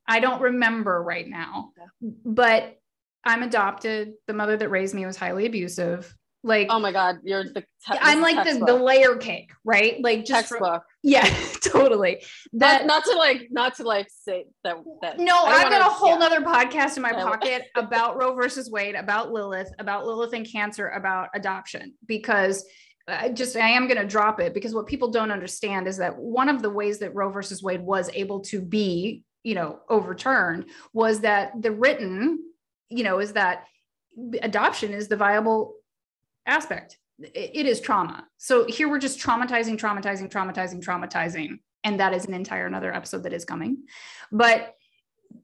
[0.09, 2.79] I don't remember right now, but
[3.25, 4.15] I'm adopted.
[4.27, 6.15] The mother that raised me was highly abusive.
[6.45, 7.61] Like, oh my God, you're the.
[7.61, 10.01] Te- I'm like the, the layer cake, right?
[10.01, 10.61] Like just textbook.
[10.61, 11.29] From, yeah,
[11.63, 12.23] totally.
[12.55, 14.77] That not, not, to like, not to like say that.
[15.03, 16.19] that no, I've got a whole yeah.
[16.19, 20.89] nother podcast in my pocket about Roe versus Wade, about Lilith, about Lilith and cancer,
[20.89, 22.65] about adoption, because
[23.09, 26.17] I just I am going to drop it because what people don't understand is that
[26.17, 30.67] one of the ways that Roe versus Wade was able to be, you know, overturned
[30.93, 32.39] was that the written,
[32.91, 33.65] you know, is that
[34.43, 35.75] adoption is the viable
[36.47, 36.99] aspect.
[37.21, 38.27] It is trauma.
[38.37, 41.59] So here we're just traumatizing, traumatizing, traumatizing, traumatizing.
[41.85, 43.85] And that is an entire another episode that is coming.
[44.31, 44.75] But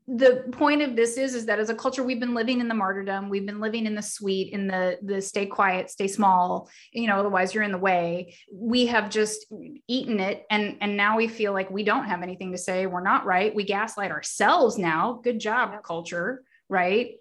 [0.06, 2.74] the point of this is is that as a culture we've been living in the
[2.74, 3.30] martyrdom.
[3.30, 7.18] We've been living in the sweet in the the stay quiet stay small you know
[7.18, 8.36] otherwise you're in the way.
[8.52, 9.46] We have just
[9.88, 12.86] eaten it and and now we feel like we don't have anything to say.
[12.86, 13.54] We're not right.
[13.54, 15.20] We gaslight ourselves now.
[15.24, 17.12] Good job culture right?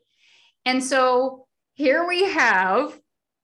[0.65, 2.97] And so here we have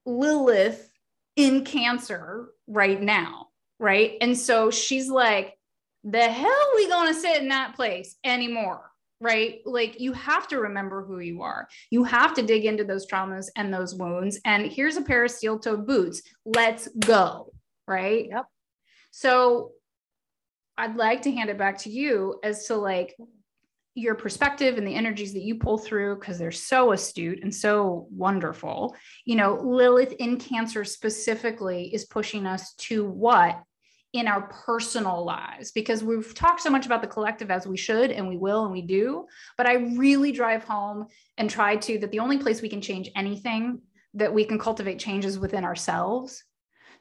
[0.05, 0.89] Lilith
[1.35, 3.47] in Cancer right now,
[3.79, 4.13] right?
[4.21, 5.57] And so she's like,
[6.03, 8.88] the hell we gonna sit in that place anymore?
[9.21, 9.59] Right?
[9.65, 11.67] Like you have to remember who you are.
[11.89, 14.39] You have to dig into those traumas and those wounds.
[14.45, 16.21] And here's a pair of steel toed boots.
[16.45, 17.51] Let's go.
[17.87, 18.27] Right.
[18.29, 18.45] Yep.
[19.11, 19.71] So
[20.77, 23.15] I'd like to hand it back to you as to like
[23.95, 28.07] your perspective and the energies that you pull through because they're so astute and so
[28.11, 28.95] wonderful.
[29.25, 33.61] You know, Lilith in Cancer specifically is pushing us to what
[34.13, 38.11] in our personal lives because we've talked so much about the collective as we should
[38.11, 41.05] and we will and we do but i really drive home
[41.37, 43.79] and try to that the only place we can change anything
[44.15, 46.43] that we can cultivate changes within ourselves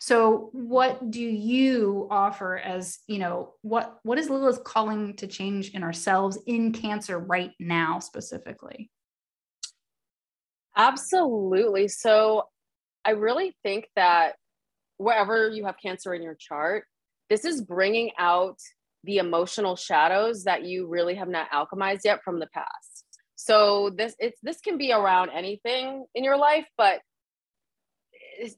[0.01, 5.71] so what do you offer as, you know, what what is Lilith calling to change
[5.71, 8.91] in ourselves in cancer right now specifically?
[10.77, 11.89] Absolutely.
[11.89, 12.45] So
[13.05, 14.37] I really think that
[14.99, 16.85] wherever you have cancer in your chart,
[17.29, 18.59] this is bringing out
[19.05, 23.05] the emotional shadows that you really have not alchemized yet from the past.
[23.37, 27.01] So this it's this can be around anything in your life, but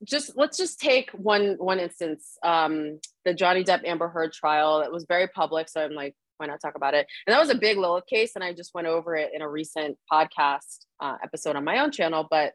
[0.05, 4.93] just let's just take one one instance um the johnny depp amber heard trial it
[4.93, 7.55] was very public so i'm like why not talk about it and that was a
[7.55, 11.57] big lilith case and i just went over it in a recent podcast uh, episode
[11.57, 12.53] on my own channel but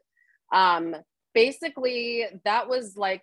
[0.52, 0.94] um
[1.34, 3.22] basically that was like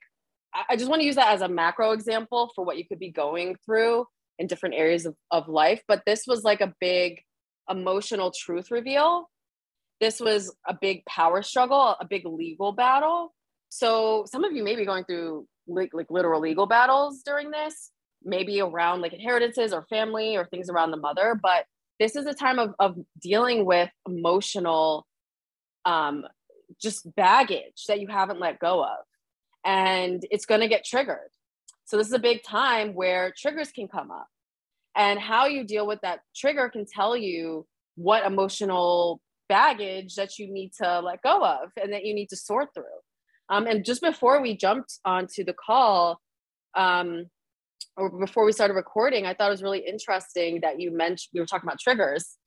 [0.70, 3.12] i just want to use that as a macro example for what you could be
[3.12, 4.06] going through
[4.40, 7.22] in different areas of, of life but this was like a big
[7.70, 9.30] emotional truth reveal
[10.02, 13.34] this was a big power struggle a big legal battle
[13.70, 17.92] so some of you may be going through like, like literal legal battles during this,
[18.24, 21.40] maybe around like inheritances or family or things around the mother.
[21.42, 21.66] But
[22.00, 25.08] this is a time of, of dealing with emotional
[25.86, 26.26] um,
[26.80, 29.06] just baggage that you haven't let go of.
[29.66, 31.30] And it's going to get triggered.
[31.86, 34.28] So this is a big time where triggers can come up.
[34.96, 40.52] And how you deal with that trigger can tell you what emotional baggage that you
[40.52, 42.84] need to let go of and that you need to sort through.
[43.50, 46.20] Um, and just before we jumped onto the call,
[46.76, 47.26] um,
[47.96, 51.40] or before we started recording, I thought it was really interesting that you mentioned we
[51.40, 52.38] were talking about triggers.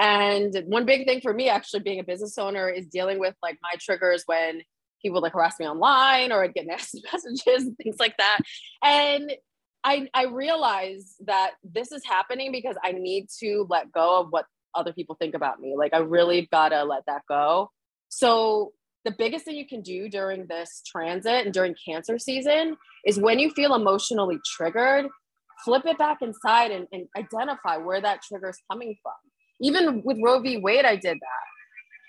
[0.00, 3.58] And one big thing for me, actually, being a business owner, is dealing with like
[3.62, 4.62] my triggers when
[5.06, 8.38] people like harass me online or I'd get nasty messages and things like that.
[8.82, 9.32] And
[9.84, 14.46] I I realize that this is happening because I need to let go of what
[14.74, 15.74] other people think about me.
[15.76, 17.70] Like I really gotta let that go.
[18.08, 18.72] So
[19.04, 22.76] the biggest thing you can do during this transit and during cancer season
[23.06, 25.06] is when you feel emotionally triggered
[25.64, 29.14] flip it back inside and, and identify where that trigger is coming from
[29.60, 31.55] even with roe v wade i did that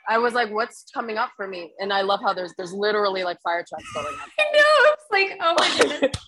[0.07, 3.23] i was like what's coming up for me and i love how there's there's literally
[3.23, 6.17] like fire trucks going on i know it's like oh my goodness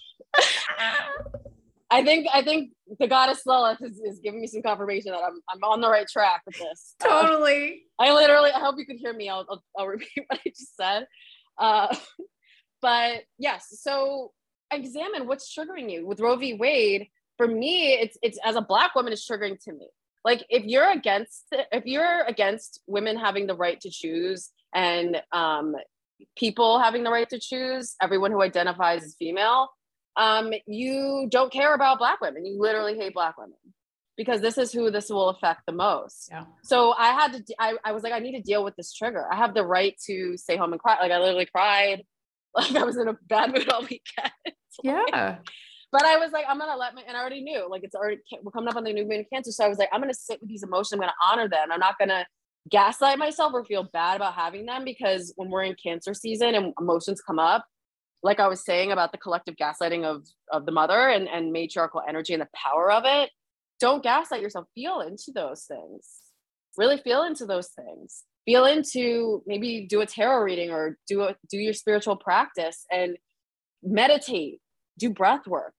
[1.91, 5.39] I think I think the goddess Lilith is, is giving me some confirmation that I'm
[5.49, 6.95] I'm on the right track with this.
[6.99, 7.83] Totally.
[7.99, 9.29] Uh, I literally I hope you could hear me.
[9.29, 11.07] I'll I'll, I'll repeat what I just said.
[11.57, 11.95] Uh,
[12.81, 14.31] but yes, so
[14.71, 16.53] examine what's triggering you with Roe v.
[16.53, 17.07] Wade.
[17.37, 19.87] For me, it's it's as a black woman, it's triggering to me.
[20.23, 25.75] Like if you're against if you're against women having the right to choose and um,
[26.37, 29.69] people having the right to choose, everyone who identifies as female,
[30.17, 32.45] um, you don't care about black women.
[32.45, 33.57] You literally hate black women
[34.19, 36.27] because this is who this will affect the most.
[36.29, 36.43] Yeah.
[36.63, 39.25] So I had to, I, I was like, I need to deal with this trigger.
[39.31, 40.97] I have the right to stay home and cry.
[41.01, 42.03] Like I literally cried.
[42.55, 44.31] Like I was in a bad mood all weekend.
[44.83, 45.37] yeah.
[45.91, 48.21] But I was like, I'm gonna let my, and I already knew, like it's already,
[48.43, 49.51] we're coming up on the new moon cancer.
[49.51, 50.93] So I was like, I'm gonna sit with these emotions.
[50.93, 51.71] I'm gonna honor them.
[51.71, 52.25] I'm not gonna
[52.69, 56.73] gaslight myself or feel bad about having them because when we're in cancer season and
[56.79, 57.65] emotions come up,
[58.21, 62.01] like I was saying about the collective gaslighting of of the mother and, and matriarchal
[62.07, 63.31] energy and the power of it,
[63.79, 64.67] don't gaslight yourself.
[64.75, 66.07] Feel into those things.
[66.77, 68.25] Really feel into those things.
[68.45, 73.17] Feel into maybe do a tarot reading or do a, do your spiritual practice and
[73.83, 74.59] meditate,
[74.97, 75.73] do breath work,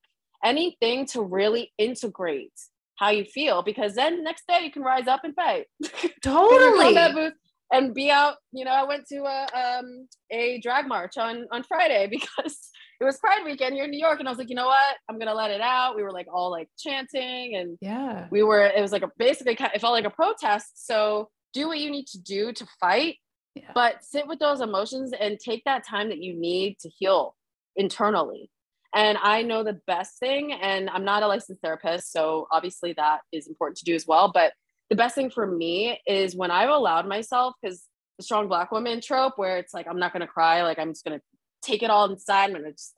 [0.44, 2.52] anything to really integrate
[2.96, 5.66] how you feel because then next day you can rise up and fight.
[6.22, 7.32] Totally
[7.72, 8.36] and be out.
[8.52, 12.58] You know, I went to a um, a drag march on on Friday because
[13.00, 14.96] it was Pride weekend here in New York, and I was like, you know what,
[15.08, 15.96] I'm gonna let it out.
[15.96, 18.64] We were like all like chanting, and yeah, we were.
[18.64, 20.86] It was like a basically it felt like a protest.
[20.86, 23.16] So do what you need to do to fight,
[23.54, 23.70] yeah.
[23.74, 27.34] but sit with those emotions and take that time that you need to heal
[27.76, 28.50] internally.
[28.94, 33.20] And I know the best thing, and I'm not a licensed therapist, so obviously that
[33.32, 34.32] is important to do as well.
[34.32, 34.52] But
[34.88, 37.84] the best thing for me is when I've allowed myself, because
[38.18, 40.90] the strong black woman trope where it's like, I'm not going to cry, like, I'm
[40.90, 41.24] just going to
[41.62, 42.94] take it all inside, I'm going to just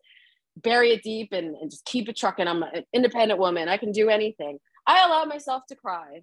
[0.56, 2.48] bury it deep and, and just keep it trucking.
[2.48, 4.58] I'm an independent woman, I can do anything.
[4.86, 6.22] I allow myself to cry,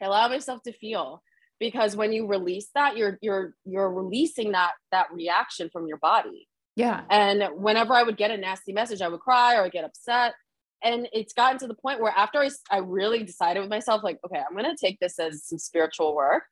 [0.00, 1.22] I allow myself to feel
[1.58, 6.48] because when you release that you're you're you're releasing that that reaction from your body
[6.76, 7.02] yeah.
[7.10, 9.84] And whenever i would get a nasty message i would cry or i would get
[9.84, 10.34] upset.
[10.82, 14.18] And it's gotten to the point where after I, I really decided with myself like
[14.24, 16.44] okay i'm going to take this as some spiritual work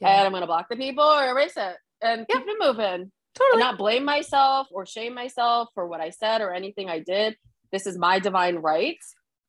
[0.00, 0.08] yeah.
[0.08, 2.36] and i'm going to block the people or erase it and yeah.
[2.36, 3.12] keep it moving.
[3.34, 3.52] Totally.
[3.52, 7.36] and not blame myself or shame myself for what i said or anything i did.
[7.70, 8.98] This is my divine right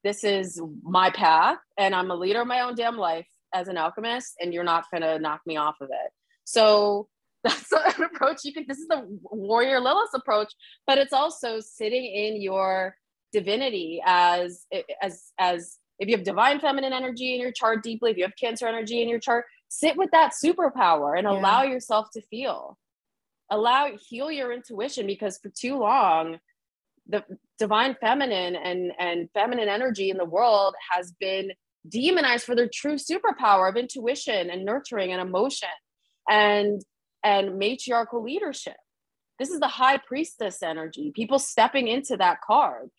[0.04, 3.78] this is my path and i'm a leader of my own damn life as an
[3.78, 6.12] alchemist and you're not going to knock me off of it.
[6.44, 7.08] So
[7.44, 10.54] that's an approach you can this is the warrior lilith approach
[10.88, 12.96] but it's also sitting in your
[13.32, 14.66] divinity as
[15.02, 18.36] as as if you have divine feminine energy in your chart deeply if you have
[18.40, 21.32] cancer energy in your chart sit with that superpower and yeah.
[21.32, 22.78] allow yourself to feel
[23.50, 26.38] allow heal your intuition because for too long
[27.08, 27.24] the
[27.60, 31.52] divine feminine and and feminine energy in the world has been
[31.88, 35.70] demonized for their true superpower of intuition and nurturing and emotion
[36.30, 36.82] and
[37.24, 38.76] and matriarchal leadership.
[39.40, 42.90] This is the high priestess energy people stepping into that card.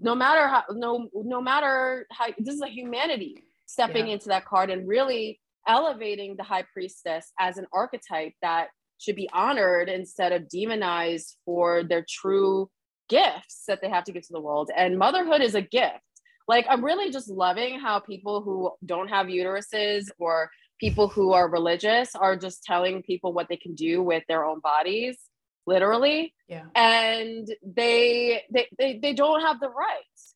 [0.00, 4.14] No matter how no no matter how this is a humanity stepping yeah.
[4.14, 9.28] into that card and really elevating the high priestess as an archetype that should be
[9.32, 12.70] honored instead of demonized for their true
[13.08, 14.70] gifts that they have to give to the world.
[14.74, 16.00] And motherhood is a gift.
[16.48, 20.48] Like i'm really just loving how people who don't have uteruses or
[20.78, 24.60] people who are religious are just telling people what they can do with their own
[24.60, 25.18] bodies
[25.66, 30.34] literally yeah and they they they, they don't have the rights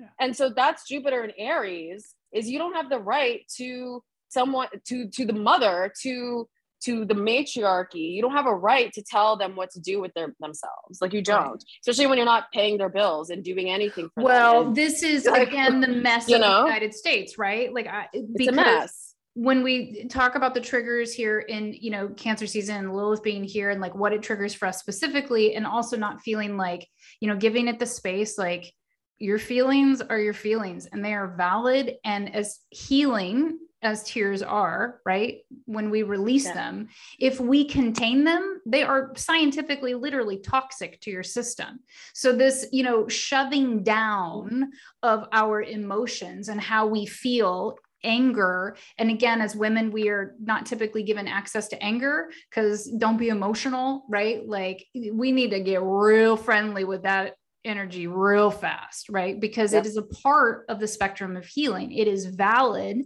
[0.00, 0.06] yeah.
[0.20, 5.08] and so that's jupiter and aries is you don't have the right to someone to
[5.08, 6.48] to the mother to
[6.82, 10.12] to the matriarchy you don't have a right to tell them what to do with
[10.14, 11.64] their themselves like you don't right.
[11.80, 14.74] especially when you're not paying their bills and doing anything for well them.
[14.74, 16.44] this is like, again the mess you know?
[16.44, 19.05] of the united states right like I, because it's a mess
[19.36, 23.68] when we talk about the triggers here in you know cancer season lilith being here
[23.68, 26.88] and like what it triggers for us specifically and also not feeling like
[27.20, 28.72] you know giving it the space like
[29.18, 35.02] your feelings are your feelings and they are valid and as healing as tears are
[35.04, 36.54] right when we release yeah.
[36.54, 41.78] them if we contain them they are scientifically literally toxic to your system
[42.14, 44.70] so this you know shoving down
[45.02, 48.76] of our emotions and how we feel anger.
[48.98, 53.28] And again as women we are not typically given access to anger because don't be
[53.28, 54.46] emotional right?
[54.46, 57.34] Like we need to get real friendly with that
[57.64, 59.40] energy real fast right?
[59.40, 59.84] Because yep.
[59.84, 61.92] it is a part of the spectrum of healing.
[61.92, 63.02] It is valid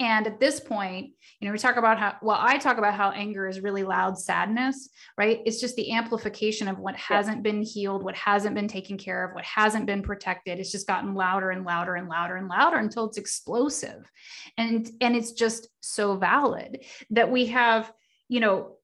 [0.00, 3.10] and at this point, you know, we talk about how, well, I talk about how
[3.10, 5.40] anger is really loud sadness, right?
[5.44, 9.34] It's just the amplification of what hasn't been healed, what hasn't been taken care of,
[9.34, 10.60] what hasn't been protected.
[10.60, 14.08] It's just gotten louder and louder and louder and louder until it's explosive.
[14.56, 17.92] And, and it's just so valid that we have,
[18.28, 18.76] you know,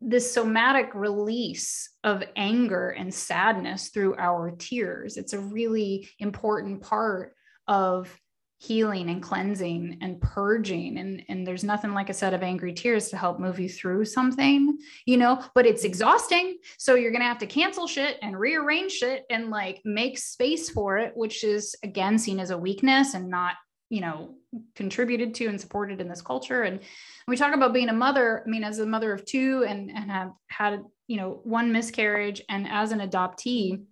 [0.00, 5.16] this somatic release of anger and sadness through our tears.
[5.16, 7.34] It's a really important part
[7.66, 8.16] of
[8.62, 10.98] healing and cleansing and purging.
[10.98, 14.04] And and there's nothing like a set of angry tears to help move you through
[14.04, 15.88] something you know but it's mm-hmm.
[15.88, 16.58] exhausting.
[16.78, 20.68] So you're going to have to cancel shit and rearrange shit and like make space
[20.68, 23.54] for it which is again seen as a weakness and not
[23.88, 24.34] you know
[24.74, 26.62] contributed to and supported in this culture.
[26.62, 26.80] And
[27.26, 30.10] we talk about being a mother i mean as a mother of two and and
[30.10, 33.84] have had you know one miscarriage and as an adoptee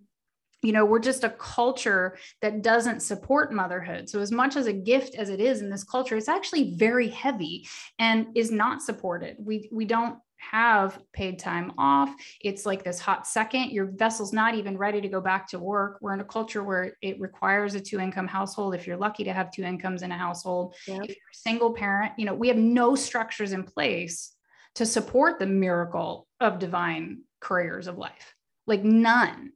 [0.61, 4.09] you know we're just a culture that doesn't support motherhood.
[4.09, 7.07] So as much as a gift as it is in this culture it's actually very
[7.09, 9.37] heavy and is not supported.
[9.39, 12.13] We we don't have paid time off.
[12.41, 13.71] It's like this hot second.
[13.71, 15.97] Your vessel's not even ready to go back to work.
[16.01, 19.33] We're in a culture where it requires a two income household if you're lucky to
[19.33, 20.75] have two incomes in a household.
[20.87, 21.03] Yep.
[21.03, 24.33] if you're a single parent you know we have no structures in place
[24.75, 28.35] to support the miracle of divine careers of life.
[28.67, 29.51] Like none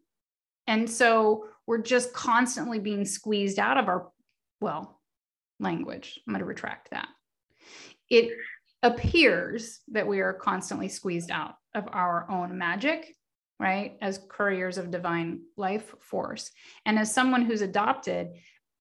[0.68, 4.09] and so we're just constantly being squeezed out of our,
[4.59, 4.99] well,
[5.59, 6.20] language.
[6.28, 7.07] I'm going to retract that.
[8.09, 8.32] It
[8.82, 13.16] appears that we are constantly squeezed out of our own magic,
[13.59, 13.97] right?
[14.01, 16.51] As couriers of divine life force.
[16.86, 18.32] And as someone who's adopted,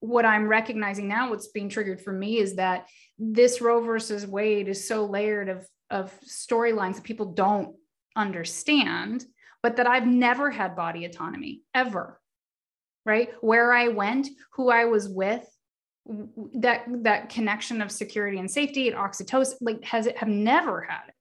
[0.01, 4.68] what I'm recognizing now, what's being triggered for me is that this Roe versus Wade
[4.68, 7.76] is so layered of, of storylines that people don't
[8.16, 9.24] understand
[9.63, 12.21] but that I've never had body autonomy ever.
[13.05, 13.31] Right?
[13.41, 15.45] Where I went, who I was with,
[16.55, 21.09] that that connection of security and safety and oxytocin like has it have never had
[21.09, 21.15] it.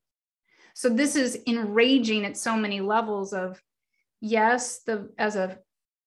[0.74, 3.62] So this is enraging at so many levels of
[4.22, 5.58] yes, the as a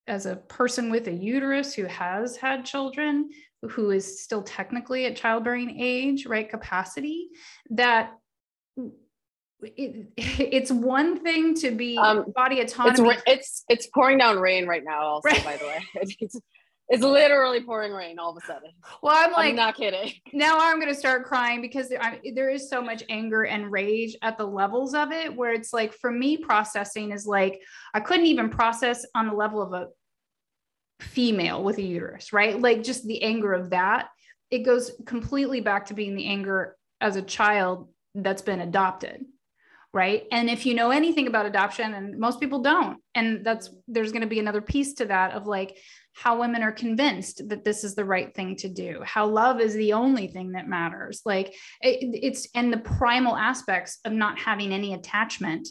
[0.06, 3.30] as a person with a uterus who has had children,
[3.62, 6.48] who is still technically at childbearing age, right?
[6.48, 7.28] Capacity,
[7.70, 8.12] that
[9.76, 13.10] it, it's one thing to be um, body autonomy.
[13.10, 15.00] It's, it's, it's pouring down rain right now.
[15.02, 15.44] Also, right.
[15.44, 16.40] by the way, it's,
[16.88, 18.70] it's literally pouring rain all of a sudden.
[19.02, 20.12] Well, I'm like, I'm not kidding.
[20.32, 23.70] Now I'm going to start crying because there, I, there is so much anger and
[23.70, 25.34] rage at the levels of it.
[25.34, 27.60] Where it's like, for me, processing is like
[27.94, 29.88] I couldn't even process on the level of a
[31.00, 32.60] female with a uterus, right?
[32.60, 34.08] Like just the anger of that.
[34.50, 39.24] It goes completely back to being the anger as a child that's been adopted
[39.94, 40.24] right?
[40.32, 44.22] And if you know anything about adoption and most people don't and that's there's going
[44.22, 45.78] to be another piece to that of like
[46.12, 49.72] how women are convinced that this is the right thing to do how love is
[49.74, 51.22] the only thing that matters.
[51.24, 55.68] Like it, it's and the primal aspects of not having any attachment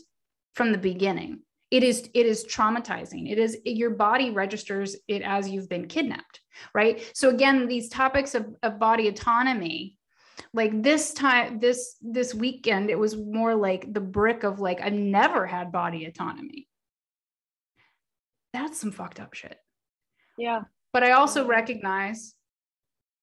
[0.55, 1.41] from the beginning.
[1.69, 3.29] It is it is traumatizing.
[3.29, 6.39] It is your body registers it as you've been kidnapped
[6.73, 7.03] right?
[7.15, 9.97] So again these topics of, of body autonomy
[10.53, 14.93] like this time this this weekend it was more like the brick of like i've
[14.93, 16.67] never had body autonomy.
[18.53, 19.57] That's some fucked up shit.
[20.37, 20.61] Yeah.
[20.91, 22.35] But i also recognize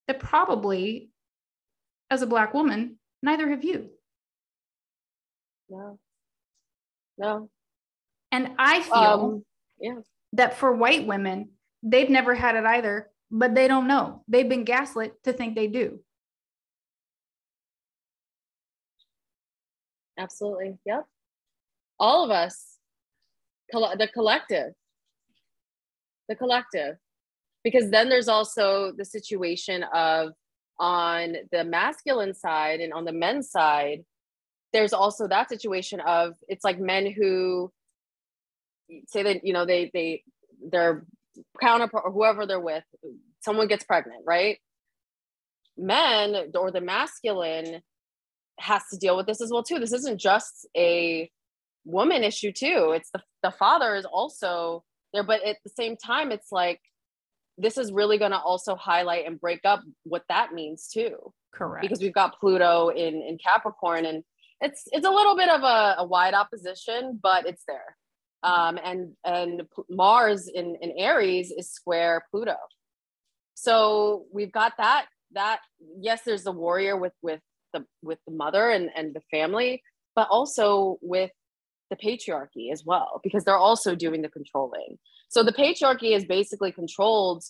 [0.09, 1.11] that probably
[2.11, 3.91] as a black woman neither have you.
[5.68, 5.99] No.
[7.16, 7.49] No.
[8.33, 9.45] And i feel um,
[9.81, 10.01] yeah.
[10.33, 11.51] that for white women
[11.83, 14.24] they've never had it either but they don't know.
[14.26, 16.01] They've been gaslit to think they do
[20.20, 20.78] Absolutely.
[20.84, 21.06] Yep.
[21.98, 22.76] All of us,
[23.72, 24.72] the collective,
[26.28, 26.96] the collective.
[27.64, 30.32] Because then there's also the situation of
[30.78, 34.04] on the masculine side and on the men's side,
[34.72, 37.70] there's also that situation of it's like men who
[39.06, 40.22] say that, you know, they, they,
[40.70, 41.04] their
[41.60, 42.84] counterpart or whoever they're with,
[43.40, 44.58] someone gets pregnant, right?
[45.76, 47.82] Men or the masculine
[48.61, 49.78] has to deal with this as well too.
[49.78, 51.30] This isn't just a
[51.84, 52.92] woman issue too.
[52.94, 56.80] It's the the father is also there, but at the same time, it's like
[57.58, 61.32] this is really going to also highlight and break up what that means too.
[61.54, 61.82] Correct.
[61.82, 64.22] Because we've got Pluto in in Capricorn, and
[64.61, 67.96] it's it's a little bit of a, a wide opposition, but it's there.
[68.42, 72.56] Um, and and Mars in in Aries is square Pluto,
[73.54, 75.61] so we've got that that
[76.00, 77.40] yes there's the warrior with with
[77.72, 79.82] the with the mother and and the family
[80.14, 81.30] but also with
[81.90, 84.98] the patriarchy as well because they're also doing the controlling.
[85.28, 87.44] So the patriarchy is basically controlled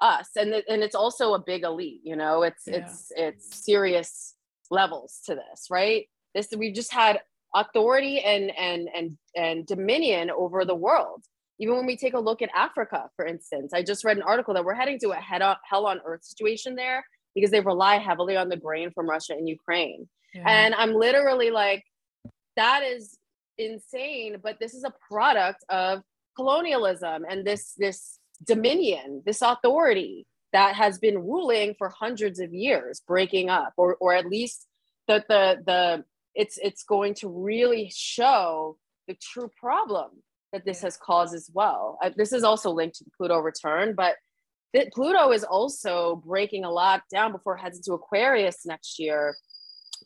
[0.00, 2.42] us and and it's also a big elite you know?
[2.42, 2.76] It's yeah.
[2.76, 4.34] it's it's serious
[4.70, 6.06] levels to this right?
[6.34, 7.20] This we've just had
[7.54, 11.24] authority and and and and dominion over the world.
[11.58, 14.52] Even when we take a look at africa for instance i just read an article
[14.52, 17.02] that we're heading to a head on, hell on earth situation there
[17.36, 20.42] because they rely heavily on the grain from russia and ukraine yeah.
[20.44, 21.84] and i'm literally like
[22.56, 23.16] that is
[23.58, 26.02] insane but this is a product of
[26.34, 33.00] colonialism and this this dominion this authority that has been ruling for hundreds of years
[33.06, 34.66] breaking up or or at least
[35.06, 38.76] that the the it's it's going to really show
[39.08, 40.10] the true problem
[40.52, 41.98] that this has caused as well.
[42.02, 44.14] Uh, this is also linked to the Pluto return, but
[44.76, 49.36] that Pluto is also breaking a lot down before it heads into Aquarius next year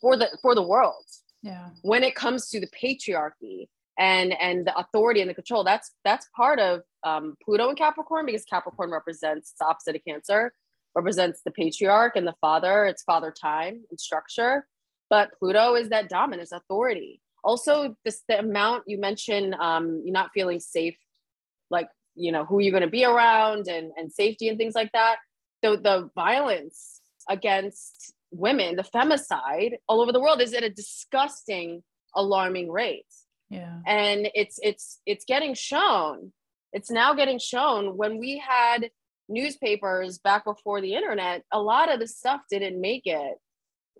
[0.00, 1.04] for the for the world.
[1.42, 1.68] Yeah.
[1.82, 3.68] When it comes to the patriarchy
[3.98, 8.26] and and the authority and the control, that's that's part of um, Pluto and Capricorn
[8.26, 10.52] because Capricorn represents the opposite of Cancer,
[10.94, 12.86] represents the patriarch and the father.
[12.86, 14.64] It's father time and structure
[15.10, 17.20] but Pluto is that dominance authority.
[17.42, 20.96] Also, this the amount you mentioned, um, you're not feeling safe,
[21.68, 24.92] like you know who you're going to be around and and safety and things like
[24.92, 25.16] that.
[25.64, 31.82] So the violence against women, the femicide all over the world is at a disgusting,
[32.14, 33.06] alarming rate.
[33.48, 36.32] Yeah, and it's it's it's getting shown.
[36.72, 38.90] It's now getting shown when we had
[39.28, 41.44] newspapers back before the internet.
[41.52, 43.38] A lot of the stuff didn't make it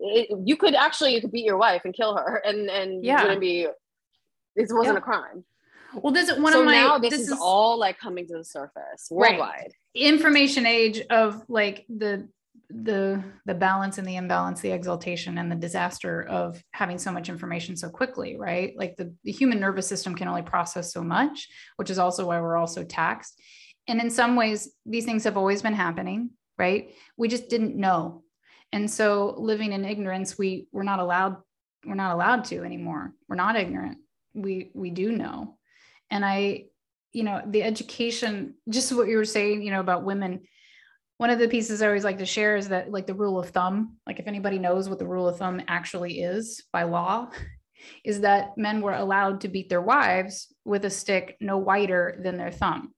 [0.01, 3.21] it, you could actually you could beat your wife and kill her and and yeah.
[3.21, 3.67] wouldn't be
[4.55, 4.99] this wasn't yeah.
[4.99, 5.43] a crime
[5.95, 8.27] well this is one so of my now this, this is, is, all like coming
[8.27, 9.39] to the surface worldwide.
[9.39, 9.73] Right.
[9.95, 12.27] information age of like the
[12.73, 17.29] the the balance and the imbalance the exaltation and the disaster of having so much
[17.29, 18.73] information so quickly right?
[18.77, 22.39] Like the, the human nervous system can only process so much which is also why
[22.39, 23.39] we're also taxed.
[23.87, 26.93] And in some ways these things have always been happening right?
[27.17, 28.23] We just didn't know.
[28.71, 31.37] And so living in ignorance we we're not allowed
[31.85, 33.13] we're not allowed to anymore.
[33.27, 33.97] We're not ignorant.
[34.33, 35.57] We we do know
[36.11, 36.63] and i
[37.11, 40.41] you know the education just what you were saying you know about women
[41.17, 43.49] one of the pieces i always like to share is that like the rule of
[43.49, 47.29] thumb like if anybody knows what the rule of thumb actually is by law
[48.05, 52.37] is that men were allowed to beat their wives with a stick no wider than
[52.37, 52.93] their thumb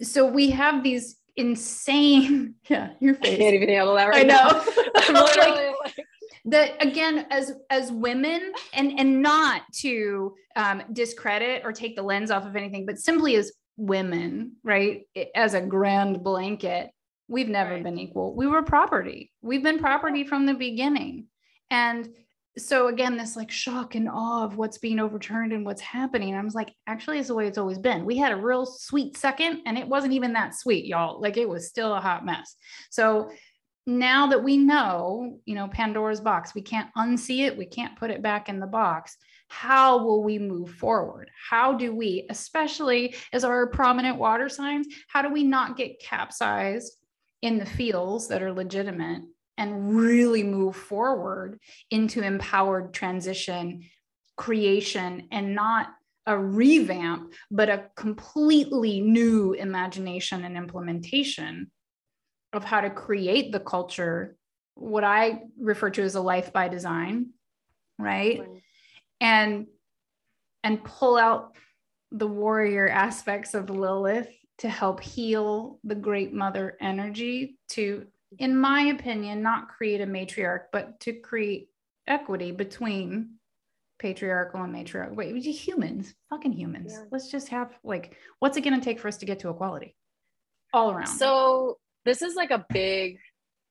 [0.00, 2.54] so we have these insane.
[2.68, 3.34] Yeah, your face.
[3.34, 4.64] I can't even handle that right I know.
[4.96, 6.06] I'm literally like,
[6.44, 12.30] that again as as women and and not to um, discredit or take the lens
[12.30, 15.02] off of anything but simply as women right
[15.34, 16.90] as a grand blanket
[17.32, 17.82] we've never right.
[17.82, 18.34] been equal.
[18.36, 19.32] We were property.
[19.40, 21.26] We've been property from the beginning.
[21.70, 22.08] And
[22.58, 26.34] so again this like shock and awe of what's being overturned and what's happening.
[26.34, 28.04] I was like actually it's the way it's always been.
[28.04, 31.20] We had a real sweet second and it wasn't even that sweet y'all.
[31.20, 32.54] Like it was still a hot mess.
[32.90, 33.30] So
[33.86, 38.10] now that we know you know pandora's box we can't unsee it we can't put
[38.10, 39.16] it back in the box
[39.54, 41.30] how will we move forward?
[41.50, 46.96] How do we especially as our prominent water signs how do we not get capsized
[47.42, 49.22] in the fields that are legitimate
[49.58, 51.58] and really move forward
[51.90, 53.82] into empowered transition
[54.36, 55.88] creation and not
[56.26, 61.70] a revamp, but a completely new imagination and implementation
[62.52, 64.36] of how to create the culture,
[64.74, 67.30] what I refer to as a life by design,
[67.98, 68.40] right?
[68.40, 68.62] right.
[69.20, 69.66] And
[70.64, 71.56] and pull out
[72.10, 78.06] the warrior aspects of Lilith to help heal the great mother energy to
[78.38, 81.68] in my opinion, not create a matriarch, but to create
[82.06, 83.34] equity between
[83.98, 85.14] patriarchal and matriarchal.
[85.14, 86.92] Wait, humans, fucking humans.
[86.92, 87.04] Yeah.
[87.10, 89.94] Let's just have like, what's it going to take for us to get to equality
[90.72, 91.06] all around?
[91.06, 93.18] So this is like a big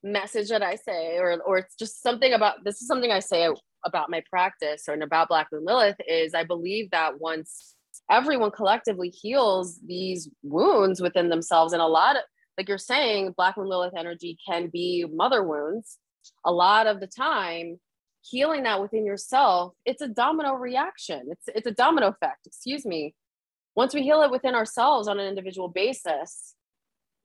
[0.02, 3.48] message that I say, or or it's just something about this is something I say
[3.84, 7.74] about my practice or about Black Moon Lilith is I believe that once
[8.10, 12.22] everyone collectively heals these wounds within themselves, and a lot of
[12.58, 15.98] like you're saying, Black Moon Lilith energy can be mother wounds.
[16.44, 17.80] A lot of the time,
[18.22, 21.22] healing that within yourself, it's a domino reaction.
[21.28, 22.46] It's it's a domino effect.
[22.46, 23.14] Excuse me.
[23.74, 26.54] Once we heal it within ourselves on an individual basis,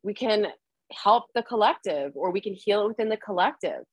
[0.01, 0.47] we can
[0.91, 3.83] help the collective, or we can heal it within the collective.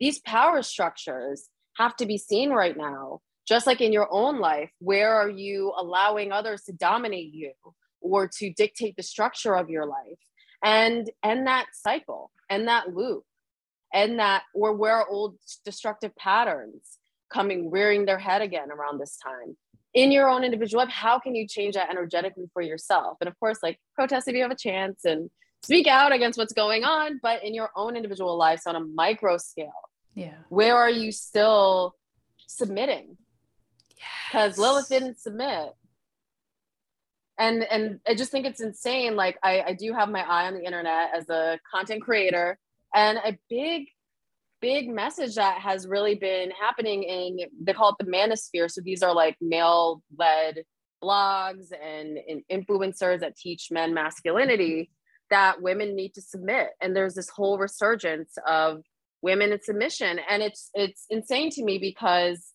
[0.00, 3.20] These power structures have to be seen right now.
[3.46, 7.52] Just like in your own life, where are you allowing others to dominate you
[8.00, 10.18] or to dictate the structure of your life?
[10.64, 13.22] and end that cycle and that loop
[13.92, 16.98] and that or where old destructive patterns
[17.30, 19.56] coming rearing their head again around this time
[19.92, 23.38] in your own individual life how can you change that energetically for yourself and of
[23.38, 25.30] course like protest if you have a chance and
[25.64, 29.36] speak out against what's going on but in your own individual lives on a micro
[29.36, 29.72] scale
[30.14, 30.34] yeah.
[30.48, 31.94] where are you still
[32.46, 33.16] submitting?
[34.28, 34.58] Because yes.
[34.58, 35.70] lilith didn't submit.
[37.36, 40.54] And and i just think it's insane like I, I do have my eye on
[40.54, 42.56] the internet as a content creator
[42.94, 43.88] and a big
[44.60, 48.70] big message that has really been happening in they call it the manosphere.
[48.70, 50.62] So these are like male led
[51.02, 54.90] blogs and, and influencers that teach men masculinity
[55.30, 56.70] that women need to submit.
[56.80, 58.82] And there's this whole resurgence of
[59.22, 60.20] women in submission.
[60.28, 62.52] And it's it's insane to me because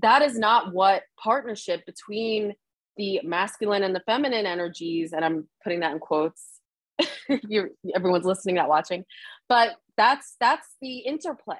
[0.00, 2.54] that is not what partnership between
[2.96, 6.58] the masculine and the feminine energies and i'm putting that in quotes
[7.28, 9.04] you everyone's listening not watching
[9.48, 11.56] but that's that's the interplay.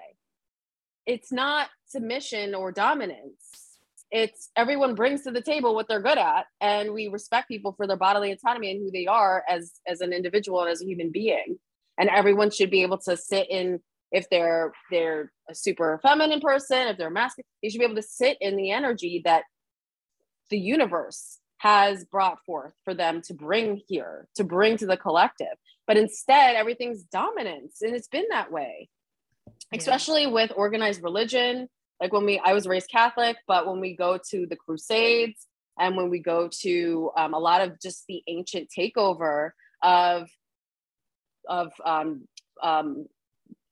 [1.06, 3.67] It's not submission or dominance
[4.10, 7.86] it's everyone brings to the table what they're good at and we respect people for
[7.86, 11.10] their bodily autonomy and who they are as as an individual and as a human
[11.10, 11.58] being
[11.98, 13.80] and everyone should be able to sit in
[14.10, 18.02] if they're they're a super feminine person if they're masculine you should be able to
[18.02, 19.42] sit in the energy that
[20.50, 25.48] the universe has brought forth for them to bring here to bring to the collective
[25.86, 28.88] but instead everything's dominance and it's been that way
[29.46, 29.78] yeah.
[29.78, 31.68] especially with organized religion
[32.00, 35.46] like when we i was raised catholic but when we go to the crusades
[35.78, 39.50] and when we go to um, a lot of just the ancient takeover
[39.82, 40.28] of
[41.48, 42.28] of um,
[42.62, 43.06] um,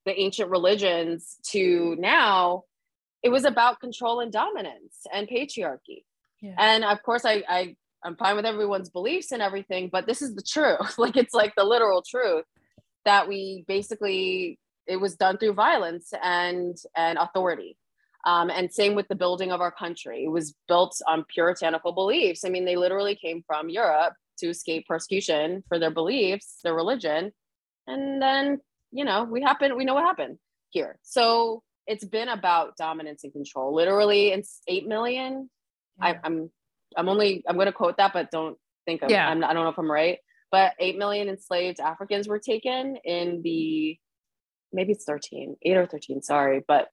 [0.06, 2.62] the ancient religions to now
[3.22, 6.04] it was about control and dominance and patriarchy.
[6.40, 6.54] Yeah.
[6.58, 10.34] and of course I, I i'm fine with everyone's beliefs and everything but this is
[10.34, 10.98] the truth.
[10.98, 12.44] Like it's like the literal truth
[13.04, 17.76] that we basically it was done through violence and and authority
[18.26, 20.24] um, and same with the building of our country.
[20.24, 22.44] It was built on puritanical beliefs.
[22.44, 27.32] I mean, they literally came from Europe to escape persecution for their beliefs, their religion.
[27.86, 28.60] And then,
[28.90, 30.38] you know, we happen, we know what happened
[30.70, 30.98] here.
[31.02, 33.72] So it's been about dominance and control.
[33.72, 35.48] Literally, it's 8 million.
[36.00, 36.06] Yeah.
[36.06, 36.50] I, I'm,
[36.96, 39.28] I'm only, I'm going to quote that, but don't think of, yeah.
[39.28, 40.18] I'm, I don't know if I'm right,
[40.50, 43.96] but 8 million enslaved Africans were taken in the,
[44.72, 46.88] maybe it's 13, 8 or 13, sorry, but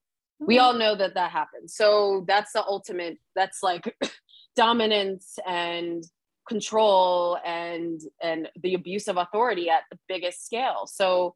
[0.45, 0.63] we mm-hmm.
[0.63, 1.75] all know that that happens.
[1.75, 3.95] So that's the ultimate that's like
[4.55, 6.03] dominance and
[6.47, 10.87] control and and the abuse of authority at the biggest scale.
[10.87, 11.35] So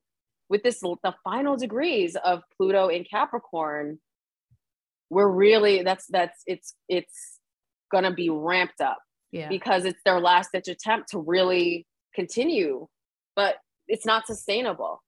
[0.49, 3.99] with this the final degrees of pluto in capricorn
[5.10, 7.39] we're really that's that's it's it's
[7.91, 8.97] gonna be ramped up
[9.32, 9.47] yeah.
[9.47, 12.88] because it's their last ditch attempt to really continue
[13.36, 13.55] but
[13.88, 15.01] it's not sustainable.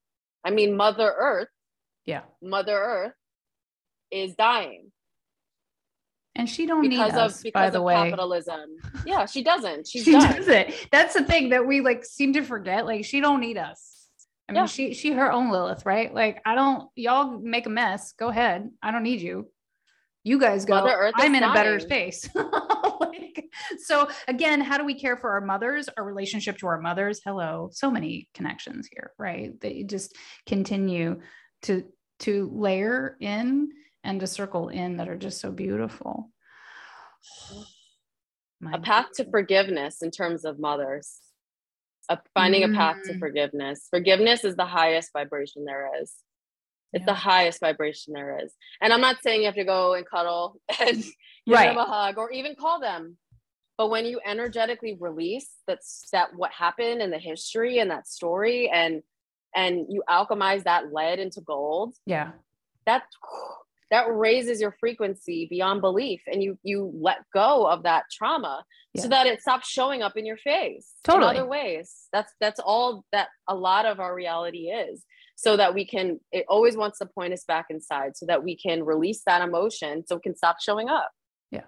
[0.46, 1.50] I mean mother earth
[2.06, 2.22] yeah.
[2.42, 3.14] Mother earth
[4.12, 4.92] is dying.
[6.36, 7.96] And she don't because need us, of because of way.
[7.96, 8.78] capitalism.
[9.06, 9.88] Yeah, she doesn't.
[9.90, 10.38] She's she done.
[10.38, 10.74] doesn't.
[10.92, 12.86] That's the thing that we like seem to forget.
[12.86, 14.08] Like she don't need us.
[14.48, 14.66] I mean, yeah.
[14.68, 16.14] she she her own Lilith, right?
[16.14, 16.90] Like I don't.
[16.96, 18.14] Y'all make a mess.
[18.14, 18.70] Go ahead.
[18.82, 19.50] I don't need you.
[20.24, 20.76] You guys go.
[20.76, 21.52] I'm in dying.
[21.52, 22.30] a better space.
[23.00, 23.50] like,
[23.80, 25.90] so again, how do we care for our mothers?
[25.98, 27.22] Our relationship to our mothers.
[27.26, 29.60] Hello, so many connections here, right?
[29.62, 31.22] That you just continue
[31.64, 31.84] to
[32.20, 33.70] to layer in
[34.04, 36.32] and to circle in that are just so beautiful.
[38.62, 41.16] My a path to forgiveness in terms of mothers.
[42.10, 42.74] A, finding mm.
[42.74, 43.20] a path to mm.
[43.20, 43.88] forgiveness.
[43.90, 46.14] Forgiveness is the highest vibration there is.
[46.92, 47.06] It's yeah.
[47.06, 48.52] the highest vibration there is.
[48.82, 51.14] And I'm not saying you have to go and cuddle and give
[51.48, 51.68] right.
[51.68, 53.18] them a hug or even call them.
[53.78, 58.70] But when you energetically release that's that what happened in the history and that story
[58.70, 59.02] and
[59.56, 61.96] and you alchemize that lead into gold.
[62.06, 62.32] Yeah.
[62.86, 63.04] That
[63.92, 68.64] that raises your frequency beyond belief and you you let go of that trauma
[68.94, 69.02] yeah.
[69.02, 71.32] so that it stops showing up in your face totally.
[71.32, 72.08] in other ways.
[72.14, 75.04] That's that's all that a lot of our reality is
[75.36, 78.58] so that we can it always wants to point us back inside so that we
[78.58, 81.12] can release that emotion so it can stop showing up.
[81.52, 81.64] Yeah.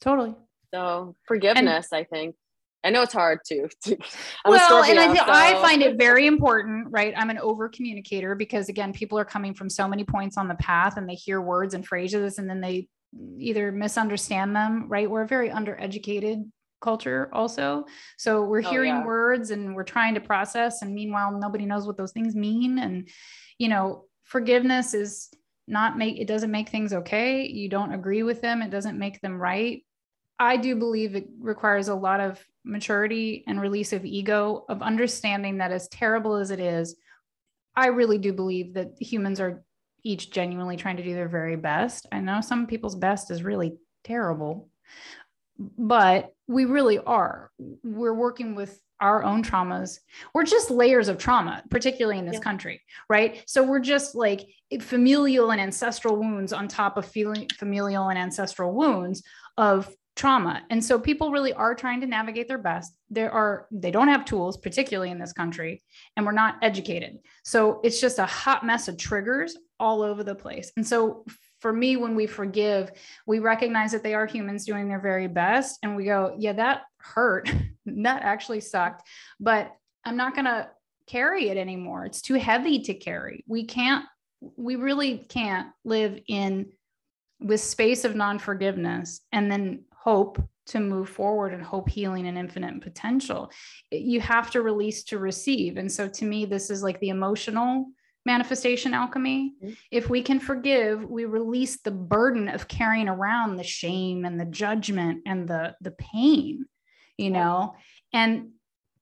[0.00, 0.34] Totally.
[0.72, 2.34] So forgiveness and, i think
[2.84, 3.68] I know it's hard to.
[4.44, 5.24] well, and I, so.
[5.26, 7.14] I find it very important, right?
[7.16, 10.56] I'm an over communicator because again, people are coming from so many points on the
[10.56, 12.88] path and they hear words and phrases and then they
[13.38, 15.08] either misunderstand them, right?
[15.08, 16.44] We're a very undereducated
[16.80, 17.84] culture also.
[18.18, 19.06] So we're oh, hearing oh, yeah.
[19.06, 23.08] words and we're trying to process and meanwhile nobody knows what those things mean and
[23.58, 25.28] you know, forgiveness is
[25.68, 27.46] not make it doesn't make things okay.
[27.46, 29.84] You don't agree with them, it doesn't make them right
[30.42, 35.58] I do believe it requires a lot of maturity and release of ego, of understanding
[35.58, 36.96] that as terrible as it is,
[37.76, 39.62] I really do believe that humans are
[40.02, 42.06] each genuinely trying to do their very best.
[42.10, 44.68] I know some people's best is really terrible,
[45.56, 47.52] but we really are.
[47.84, 50.00] We're working with our own traumas.
[50.34, 52.40] We're just layers of trauma, particularly in this yeah.
[52.40, 53.44] country, right?
[53.46, 54.48] So we're just like
[54.80, 59.22] familial and ancestral wounds on top of feeling familial and ancestral wounds
[59.56, 60.62] of trauma.
[60.68, 62.92] And so people really are trying to navigate their best.
[63.08, 65.82] There are they don't have tools particularly in this country
[66.16, 67.18] and we're not educated.
[67.44, 70.70] So it's just a hot mess of triggers all over the place.
[70.76, 71.24] And so
[71.60, 72.92] for me when we forgive,
[73.26, 76.82] we recognize that they are humans doing their very best and we go, yeah, that
[76.98, 77.50] hurt.
[77.86, 79.08] that actually sucked,
[79.40, 79.72] but
[80.04, 80.68] I'm not going to
[81.06, 82.04] carry it anymore.
[82.04, 83.44] It's too heavy to carry.
[83.46, 84.04] We can't
[84.56, 86.66] we really can't live in
[87.38, 92.80] with space of non-forgiveness and then hope to move forward and hope healing and infinite
[92.80, 93.50] potential
[93.90, 95.76] you have to release to receive.
[95.76, 97.86] And so to me this is like the emotional
[98.24, 99.54] manifestation alchemy.
[99.62, 99.72] Mm-hmm.
[99.90, 104.44] if we can forgive we release the burden of carrying around the shame and the
[104.44, 106.66] judgment and the the pain
[107.22, 107.74] you know?
[108.12, 108.50] And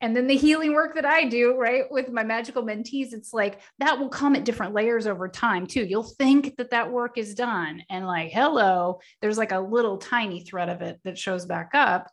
[0.00, 3.60] and then the healing work that I do, right, with my magical mentees, it's like
[3.78, 5.84] that will come at different layers over time too.
[5.84, 10.42] You'll think that that work is done, and like, hello, there's like a little tiny
[10.44, 12.10] thread of it that shows back up.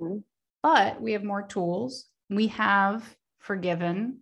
[0.00, 0.18] Mm-hmm.
[0.62, 2.06] But we have more tools.
[2.28, 3.04] We have
[3.38, 4.18] forgiven.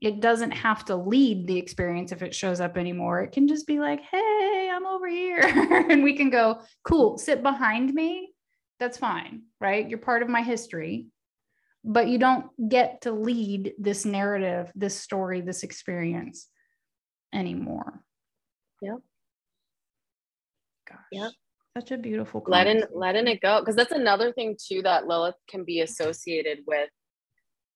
[0.00, 3.20] It doesn't have to lead the experience if it shows up anymore.
[3.20, 5.40] It can just be like, hey, I'm over here.
[5.90, 8.32] and we can go, cool, sit behind me.
[8.80, 9.88] That's fine, right?
[9.88, 11.11] You're part of my history
[11.84, 16.48] but you don't get to lead this narrative, this story, this experience
[17.34, 18.02] anymore.
[18.80, 18.98] Yep.
[20.88, 20.98] Gosh.
[21.12, 21.30] Yep.
[21.78, 25.64] Such a beautiful letting letting it go because that's another thing too that Lilith can
[25.64, 26.90] be associated with.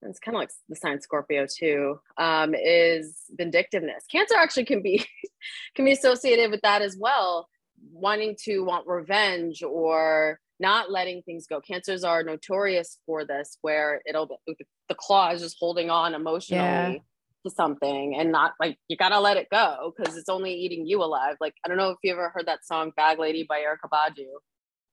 [0.03, 1.99] it's kind of like the sign Scorpio too.
[2.19, 4.05] Um, is vindictiveness.
[4.13, 5.07] Cancer actually can be
[5.75, 7.49] can be associated with that as well,
[7.91, 11.61] wanting to want revenge or not letting things go.
[11.61, 16.95] Cancers are notorious for this, where it'll the claw is just holding on emotionally yeah.
[17.45, 21.03] to something and not like you gotta let it go because it's only eating you
[21.03, 21.37] alive.
[21.41, 24.27] Like I don't know if you ever heard that song "Bag Lady" by Erykah Badu.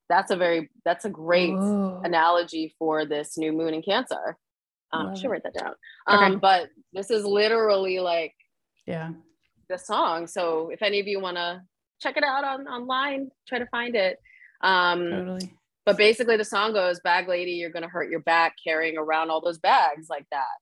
[0.10, 2.00] That's a very that's a great Ooh.
[2.04, 4.38] analogy for this new moon in Cancer.
[4.92, 5.74] Um, I should write that down.
[6.08, 6.40] Um.
[6.40, 8.36] But this is literally like
[8.86, 9.12] yeah
[9.70, 10.28] the song.
[10.28, 11.62] So if any of you want to
[12.02, 14.18] check it out on online, try to find it.
[14.64, 15.54] Um, totally.
[15.86, 19.42] But basically, the song goes, "Bag lady, you're gonna hurt your back carrying around all
[19.42, 20.56] those bags like that."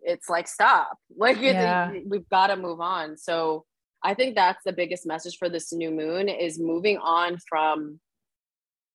[0.00, 1.92] It's like stop, like yeah.
[2.06, 3.16] we've got to move on.
[3.16, 3.64] So
[4.02, 7.98] I think that's the biggest message for this new moon is moving on from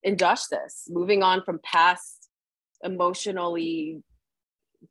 [0.03, 2.30] injustice, moving on from past
[2.84, 4.03] emotionally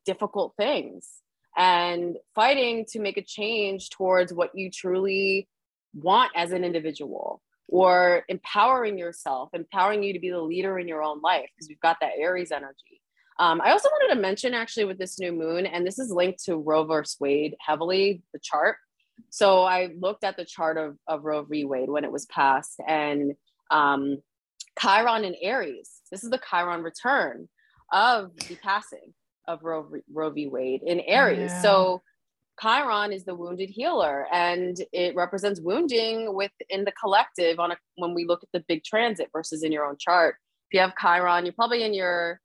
[0.04, 1.08] difficult things
[1.56, 5.48] and fighting to make a change towards what you truly
[5.94, 7.42] want as an individual
[7.72, 11.80] or empowering yourself, empowering you to be the leader in your own life because we've
[11.80, 13.00] got that Aries energy.
[13.38, 16.44] Um, I also wanted to mention actually with this new moon, and this is linked
[16.44, 18.76] to Roe versus Wade heavily, the chart.
[19.30, 21.64] So I looked at the chart of, of Roe v.
[21.64, 23.32] Wade when it was passed, and
[23.70, 24.18] um,
[24.78, 25.90] Chiron in Aries.
[26.10, 27.48] This is the Chiron return
[27.90, 29.14] of the passing
[29.48, 30.46] of Roe, Roe v.
[30.46, 31.50] Wade in Aries.
[31.50, 31.62] Yeah.
[31.62, 32.02] So
[32.60, 37.58] Chiron is the wounded healer, and it represents wounding within the collective.
[37.58, 40.36] On a, when we look at the big transit versus in your own chart,
[40.70, 42.40] if you have Chiron, you're probably in your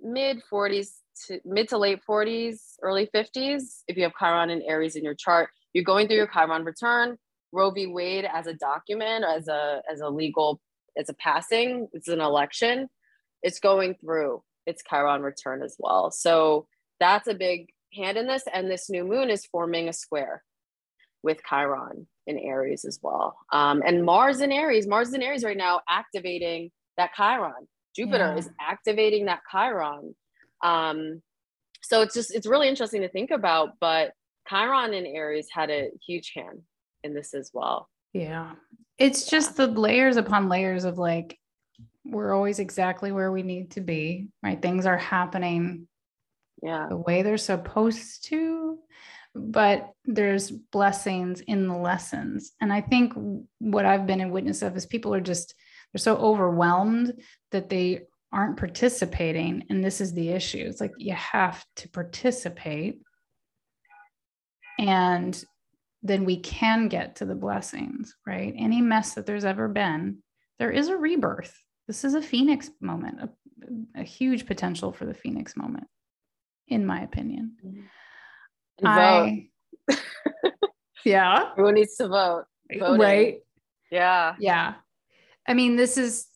[0.00, 0.88] mid 40s
[1.26, 3.82] to mid to late 40s, early 50s.
[3.88, 7.16] If you have Chiron and Aries in your chart, you're going through your Chiron return.
[7.52, 7.86] Roe v.
[7.86, 10.60] Wade as a document, as a as a legal,
[10.98, 12.88] as a passing, it's an election.
[13.42, 16.10] It's going through its Chiron return as well.
[16.10, 16.66] So
[16.98, 20.42] that's a big hand in this, and this new moon is forming a square
[21.22, 23.36] with Chiron in Aries as well.
[23.52, 27.68] Um, and Mars in Aries, Mars in Aries right now activating that Chiron.
[27.94, 28.36] Jupiter yeah.
[28.36, 30.14] is activating that Chiron.
[30.62, 31.22] Um,
[31.82, 34.12] so it's just, it's really interesting to think about, but
[34.48, 36.62] Chiron in Aries had a huge hand
[37.02, 37.88] in this as well.
[38.12, 38.52] Yeah.
[38.98, 41.38] It's just the layers upon layers of like,
[42.04, 44.60] we're always exactly where we need to be, right?
[44.60, 45.88] Things are happening
[46.66, 46.86] yeah.
[46.88, 48.78] the way they're supposed to
[49.38, 52.52] but there's blessings in the lessons.
[52.60, 53.12] And i think
[53.58, 55.54] what i've been a witness of is people are just
[55.92, 57.12] they're so overwhelmed
[57.52, 58.02] that they
[58.32, 60.64] aren't participating and this is the issue.
[60.66, 63.00] It's like you have to participate.
[64.78, 65.42] And
[66.02, 68.54] then we can get to the blessings right?
[68.56, 70.18] Any mess that there's ever been
[70.58, 71.54] there is a rebirth.
[71.86, 75.86] This is a phoenix moment, a, a huge potential for the phoenix moment,
[76.68, 77.56] in my opinion.
[78.78, 79.48] And I,
[81.04, 82.44] yeah, Everyone needs to vote.
[82.78, 83.00] Voting.
[83.00, 83.38] right.
[83.90, 84.34] Yeah.
[84.38, 84.74] Yeah.
[85.46, 86.26] I mean, this is,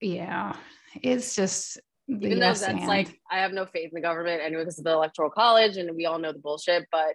[0.00, 0.54] yeah,
[1.02, 1.78] it's just,
[2.08, 2.86] Even though yes that's and.
[2.86, 5.94] like, I have no faith in the government anyway, because of the electoral college, and
[5.94, 7.14] we all know the bullshit, but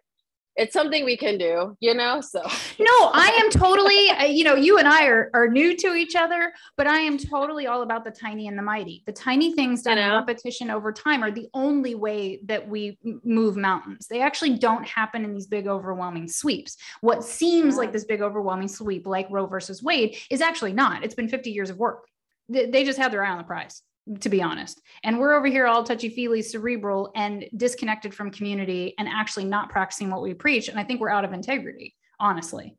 [0.55, 2.21] it's something we can do, you know?
[2.21, 2.41] So,
[2.79, 6.15] No, I am totally, uh, you know, you and I are, are new to each
[6.15, 9.03] other, but I am totally all about the tiny and the mighty.
[9.05, 10.17] The tiny things done in know?
[10.17, 14.07] repetition over time are the only way that we move mountains.
[14.07, 16.77] They actually don't happen in these big, overwhelming sweeps.
[17.01, 17.79] What seems Yeah.
[17.79, 21.03] like this big, overwhelming sweep, like Roe versus Wade, is actually not.
[21.03, 22.05] It's been 50 years of work.
[22.49, 23.81] They, they just had their eye on the prize.
[24.19, 24.81] To be honest.
[25.03, 29.69] And we're over here all touchy feely, cerebral, and disconnected from community and actually not
[29.69, 30.67] practicing what we preach.
[30.67, 32.75] And I think we're out of integrity, honestly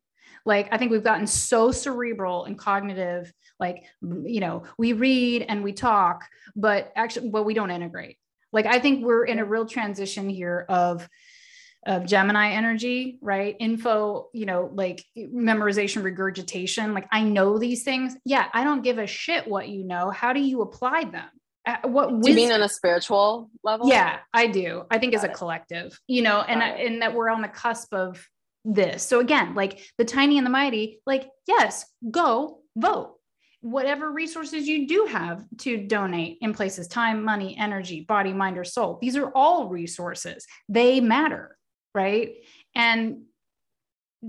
[0.47, 5.63] like i think we've gotten so cerebral and cognitive like you know we read and
[5.63, 6.25] we talk
[6.57, 8.17] but actually but we don't integrate
[8.53, 11.09] like i think we're in a real transition here of
[11.87, 18.17] of gemini energy right info you know like memorization regurgitation like i know these things
[18.25, 21.29] yeah i don't give a shit what you know how do you apply them
[21.83, 23.89] what do you mean on a spiritual level?
[23.89, 24.85] yeah, I do.
[24.91, 25.35] I think as a it.
[25.35, 26.87] collective, you know, and Got it.
[26.87, 28.27] and that we're on the cusp of
[28.65, 29.03] this.
[29.03, 33.17] So again, like the tiny and the mighty, like yes, go vote.
[33.61, 38.65] Whatever resources you do have to donate in places, time, money, energy, body, mind, or
[38.65, 38.99] soul.
[39.01, 40.47] These are all resources.
[40.69, 41.57] They matter,
[41.95, 42.35] right?
[42.75, 43.23] And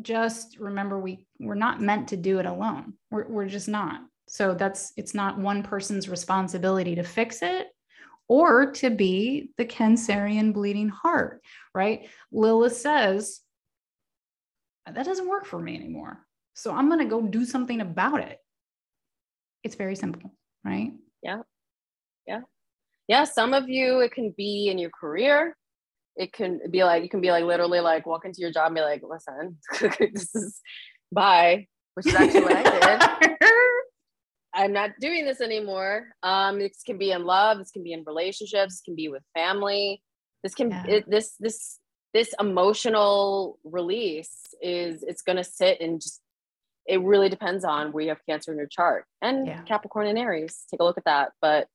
[0.02, 2.94] just remember we we're not meant to do it alone.
[3.12, 4.02] We're we're just not.
[4.28, 7.68] So that's it's not one person's responsibility to fix it
[8.28, 11.42] or to be the Cancerian bleeding heart,
[11.74, 12.10] right?
[12.32, 13.42] Lilith says,
[14.86, 16.26] that doesn't work for me anymore.
[16.54, 18.40] So I'm going to go do something about it.
[19.64, 20.34] It's very simple,
[20.64, 20.92] right?
[21.22, 21.42] yeah
[22.28, 22.42] Yeah.
[23.08, 23.24] Yeah.
[23.26, 25.56] some of you it can be in your career
[26.16, 28.76] it can be like you can be like literally like walk into your job and
[28.76, 29.58] be like listen
[30.14, 30.62] this is
[31.12, 33.40] bye which is actually what i did.
[34.54, 36.08] I'm not doing this anymore.
[36.24, 39.24] Um this can be in love this can be in relationships this can be with
[39.34, 40.02] family.
[40.44, 40.84] This can Yeah.
[40.88, 41.80] it, this this
[42.14, 46.22] this emotional release is it's going to sit and just
[46.88, 49.62] it really depends on where you have cancer in your chart and Yeah.
[49.64, 50.64] capricorn and aries.
[50.72, 51.34] Take a look at that.
[51.42, 51.68] But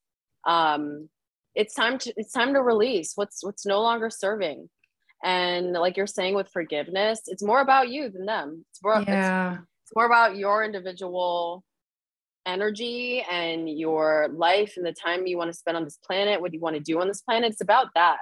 [0.46, 1.10] um
[1.54, 4.68] it's time to it's time to release what's what's no longer serving.
[5.22, 8.64] And like you're saying with forgiveness it's more about you than them.
[8.70, 9.58] It's more yeah.
[9.84, 11.64] it's more about your individual
[12.46, 16.54] energy and your life and the time you want to spend on this planet what
[16.54, 17.52] you want to do on this planet.
[17.52, 18.18] It's about that.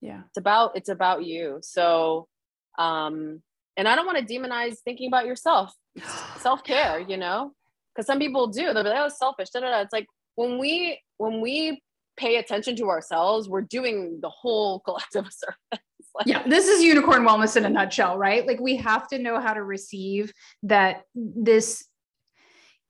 [0.00, 0.22] Yeah.
[0.28, 1.58] it's about it's about you.
[1.62, 2.26] So
[2.78, 3.42] um
[3.76, 5.74] and i don't want to demonize thinking about yourself.
[6.38, 7.52] Self-care you know?
[7.94, 8.72] Because some people do.
[8.72, 9.50] They'll be like oh it's selfish.
[9.50, 9.80] Da, da, da.
[9.80, 10.06] it's like
[10.36, 11.82] when we when we
[12.20, 15.56] pay attention to ourselves we're doing the whole collective service.
[16.12, 18.44] Like, yeah this is unicorn wellness in a nutshell right?
[18.44, 20.32] Like we have to know how to receive
[20.64, 21.84] that this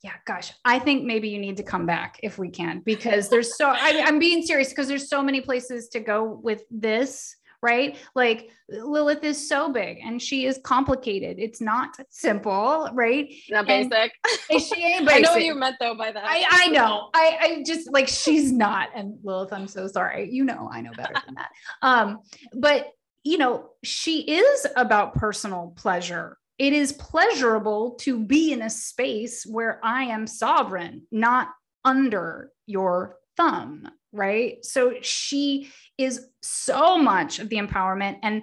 [0.02, 3.59] yeah gosh i think maybe you need to come back if we can because there's
[3.59, 7.99] so I, i'm being serious because there's so many places to go with this right
[8.15, 14.12] like lilith is so big and she is complicated it's not simple right not basic
[14.51, 15.09] she ain't basic.
[15.11, 17.11] i know what you meant though by that I, I know.
[17.15, 18.91] I, I just like she's not.
[18.95, 20.31] And Lilith, I'm so sorry.
[20.31, 21.51] You know, I know better than that.
[21.82, 22.20] Um,
[22.55, 22.89] but
[23.24, 26.39] you know, she is about personal pleasure.
[26.59, 31.49] It is pleasurable to be in a space where I am sovereign, not
[31.85, 33.89] under your thumb.
[34.12, 34.65] Right.
[34.65, 38.19] So she is so much of the empowerment.
[38.23, 38.43] And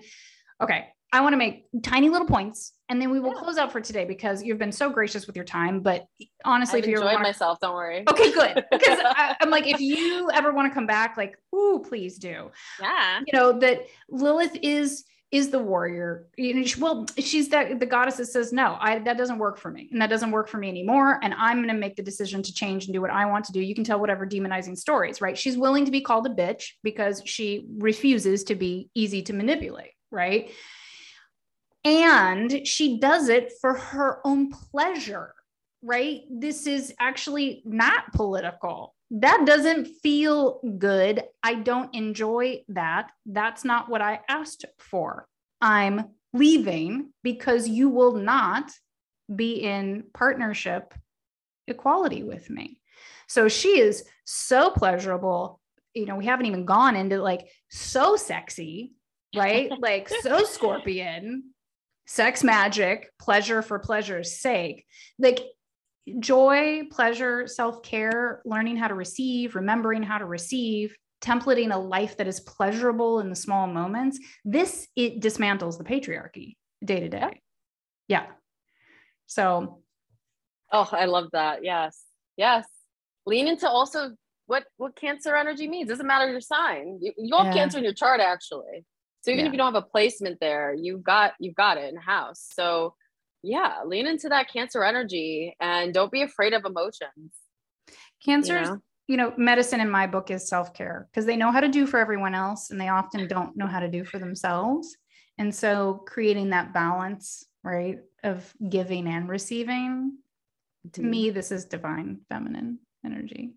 [0.61, 3.39] okay, I want to make tiny little points and then we will Yeah.
[3.41, 5.81] close out for today because you've been so gracious with your time.
[5.81, 6.05] But
[6.45, 8.65] honestly, I've if you enjoyed want to myself don't worry Okay, good.
[8.71, 12.51] Because I, I'm like, if you ever want to come back, like, ooh, please do.
[12.81, 16.27] yeah You know that Lilith is is the warrior.
[16.37, 19.57] You know, she, well, she's that the goddess that says, no, I that doesn't work
[19.57, 21.19] for me, and that doesn't work for me anymore.
[21.21, 23.51] And I'm going to make the decision to change and do what I want to
[23.51, 23.59] do.
[23.59, 25.37] You can tell whatever demonizing stories, right?
[25.37, 29.91] She's willing to be called a bitch because she refuses to be easy to manipulate,
[30.11, 30.51] right?
[31.83, 35.33] And she does it for her own pleasure
[35.81, 36.21] right?
[36.29, 38.95] This is actually not political.
[39.09, 41.23] That doesn't feel good.
[41.41, 43.11] I don't enjoy that.
[43.25, 45.27] That's not what I asked for.
[45.61, 48.71] I'm leaving because you will not
[49.33, 50.93] be in partnership
[51.67, 52.79] equality with me.
[53.27, 55.59] So she is so pleasurable.
[55.93, 58.93] You know, we haven't even gone into like so sexy,
[59.35, 59.71] right?
[59.79, 61.51] like so scorpion,
[62.05, 64.85] sex magic, pleasure for pleasure's sake.
[65.19, 65.39] Like
[66.19, 72.17] joy, pleasure, self care, learning how to receive, remembering how to receive, templating a life
[72.17, 74.19] that is pleasurable in the small moments.
[74.45, 77.41] This it dismantles the patriarchy day to day.
[78.07, 78.25] Yeah.
[79.25, 79.81] So.
[80.71, 81.63] Oh, I love that.
[81.63, 82.03] Yes.
[82.35, 82.65] Yes.
[83.25, 84.11] Lean into also
[84.47, 85.89] what what Cancer energy means.
[85.89, 86.99] Doesn't matter your sign.
[87.01, 87.53] You, you have yeah.
[87.53, 88.85] Cancer in your chart actually.
[89.21, 89.47] So even yeah.
[89.47, 92.47] if you don't have a placement there, you've got you've got it in house.
[92.53, 92.95] So
[93.47, 97.33] yeah, lean into that cancer energy and don't be afraid of emotions.
[98.23, 101.61] Cancer, you know, you know medicine in my book is self-care because they know how
[101.61, 104.95] to do for everyone else and they often don't know how to do for themselves.
[105.37, 110.17] And so creating that balance, right, of giving and receiving,
[110.93, 111.09] to mm-hmm.
[111.09, 113.53] me, this is divine feminine energy.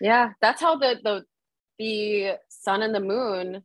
[0.00, 1.24] Yeah, that's how the the
[1.78, 3.62] the sun and the moon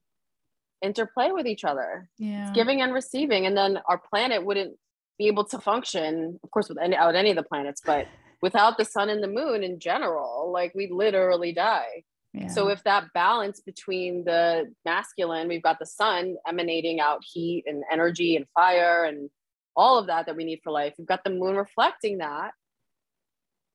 [0.81, 2.09] interplay with each other.
[2.17, 2.47] Yeah.
[2.47, 3.45] It's giving and receiving.
[3.45, 4.77] And then our planet wouldn't
[5.17, 8.07] be able to function, of course, without any of the planets, but
[8.41, 12.03] without the sun and the moon in general, like we literally die.
[12.33, 12.47] Yeah.
[12.47, 17.83] So if that balance between the masculine, we've got the sun emanating out heat and
[17.91, 19.29] energy and fire and
[19.75, 20.93] all of that that we need for life.
[20.97, 22.51] We've got the moon reflecting that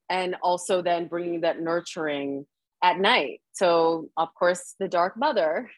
[0.08, 2.46] and also then bringing that nurturing
[2.82, 3.40] at night.
[3.52, 5.70] So of course the dark mother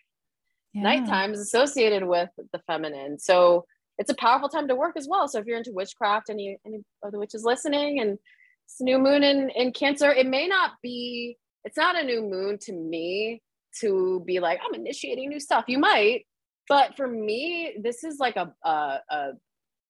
[0.73, 0.83] yeah.
[0.83, 3.19] nighttime is associated with the feminine.
[3.19, 3.65] So
[3.99, 5.29] it's a powerful time to work as well.
[5.29, 8.19] So if you're into witchcraft, any any of the witches listening, and
[8.67, 11.37] it's new moon in, in Cancer, it may not be.
[11.65, 13.41] It's not a new moon to me
[13.81, 15.65] to be like I'm initiating new stuff.
[15.69, 16.27] You might,
[16.69, 19.33] but for me, this is like a, a, a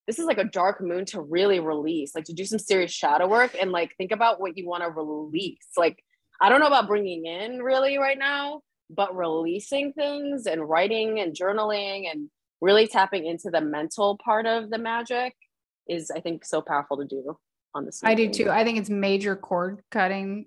[0.06, 3.26] this is like a dark moon to really release, like to do some serious shadow
[3.26, 5.66] work and like think about what you want to release.
[5.76, 6.02] Like
[6.40, 8.60] I don't know about bringing in really right now,
[8.90, 12.28] but releasing things and writing and journaling and
[12.64, 15.34] really tapping into the mental part of the magic
[15.88, 17.36] is i think so powerful to do
[17.74, 18.50] on this i do too.
[18.50, 20.46] I think it's major cord cutting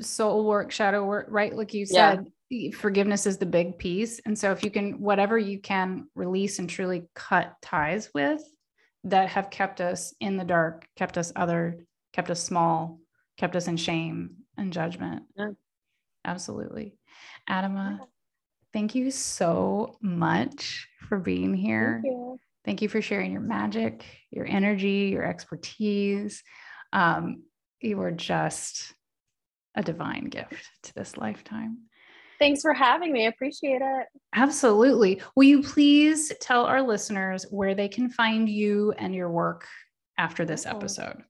[0.00, 1.54] soul work shadow work right?
[1.54, 2.70] Like you said yeah.
[2.74, 4.20] forgiveness is the big piece.
[4.24, 8.42] And so if you can whatever you can release and truly cut ties with
[9.04, 13.00] that have kept us in the dark kept us other kept us small
[13.36, 15.22] kept us in shame and judgment.
[15.36, 15.50] Yeah.
[16.24, 16.94] absolutely.
[17.48, 18.00] Adama,
[18.72, 22.00] thank you so much for being here.
[22.02, 22.40] Thank you.
[22.64, 26.42] Thank you for sharing your magic, your energy, your expertise.
[26.92, 27.42] Um,
[27.80, 28.94] you were just
[29.74, 31.78] a divine gift to this lifetime.
[32.38, 33.24] Thanks for having me.
[33.24, 34.06] I appreciate it.
[34.34, 35.20] Absolutely.
[35.36, 39.66] Will you please tell our listeners where they can find you and your work
[40.18, 41.22] after this episode?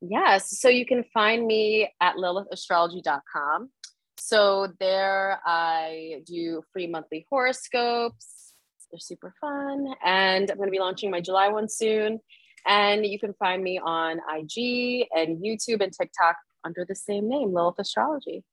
[0.00, 0.60] Yes.
[0.60, 3.70] So you can find me at lilithastrology.com.
[4.18, 8.54] So there I do free monthly horoscopes.
[8.90, 9.94] They're super fun.
[10.04, 12.20] And I'm going to be launching my July one soon.
[12.66, 17.52] And you can find me on IG and YouTube and TikTok under the same name,
[17.54, 18.44] Lilith Astrology.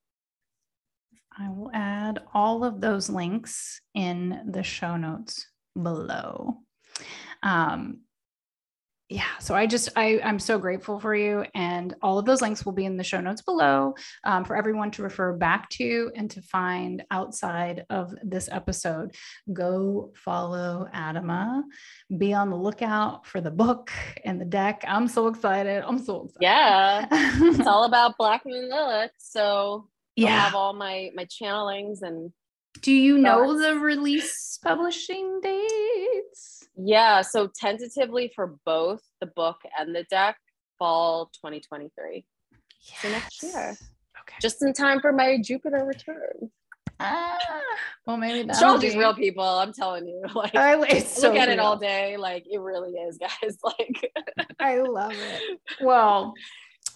[1.38, 5.48] I will add all of those links in the show notes
[5.82, 6.60] below.
[7.44, 8.02] Um,
[9.10, 12.66] yeah so i just i i'm so grateful for you and all of those links
[12.66, 16.32] will be in the show notes below um, for everyone to refer back to and
[16.32, 19.14] to find outside of this episode.
[19.52, 21.64] Go follow adama.
[22.18, 23.92] Be on the lookout for the book
[24.24, 24.84] and the deck.
[24.88, 25.84] I'm so excited.
[25.86, 26.38] I'm so excited.
[26.42, 30.28] Yeah it's all about black moon lilith so yeah.
[30.28, 32.32] i have all my my channelings and
[32.82, 39.96] do you know the release publishing dates yeah, so tentatively for both the book and
[39.96, 40.38] the deck,
[40.78, 42.26] fall 2023.
[42.82, 43.02] Yes.
[43.02, 43.70] So next year.
[43.70, 44.36] Okay.
[44.42, 46.52] Just in time for my Jupiter return.
[47.00, 47.38] Ah,
[48.08, 49.00] well, maybe astrology's be...
[49.00, 49.44] real people.
[49.44, 51.50] I'm telling you, like I look so at real.
[51.52, 52.16] it all day.
[52.18, 53.58] Like it really is, guys.
[53.64, 54.12] Like
[54.60, 55.60] I love it.
[55.82, 56.34] Well,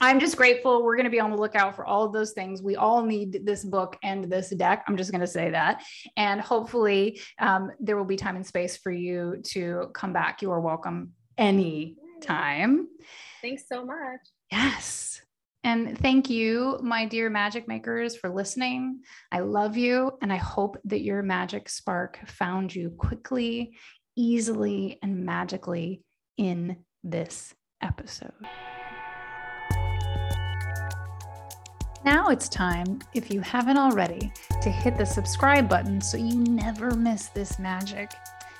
[0.01, 0.83] I'm just grateful.
[0.83, 2.61] We're going to be on the lookout for all of those things.
[2.61, 4.85] We all need this book and this deck.
[4.87, 5.83] I'm just going to say that.
[6.15, 10.41] And hopefully, um, there will be time and space for you to come back.
[10.41, 12.87] You are welcome anytime.
[13.41, 14.21] Thanks so much.
[14.51, 15.21] Yes.
[15.65, 19.01] And thank you, my dear magic makers, for listening.
[19.31, 20.11] I love you.
[20.21, 23.77] And I hope that your magic spark found you quickly,
[24.15, 26.01] easily, and magically
[26.37, 28.31] in this episode.
[32.05, 34.31] Now it's time, if you haven't already,
[34.61, 38.11] to hit the subscribe button so you never miss this magic.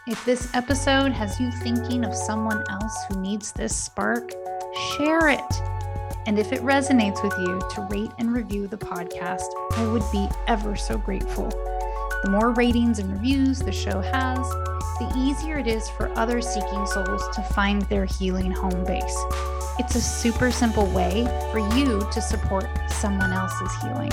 [0.07, 4.31] If this episode has you thinking of someone else who needs this spark,
[4.97, 5.61] share it.
[6.27, 9.47] And if it resonates with you, to rate and review the podcast,
[9.77, 11.47] I would be ever so grateful.
[12.23, 14.49] The more ratings and reviews the show has,
[14.99, 19.25] the easier it is for other seeking souls to find their healing home base.
[19.79, 21.23] It's a super simple way
[21.53, 24.11] for you to support someone else's healing.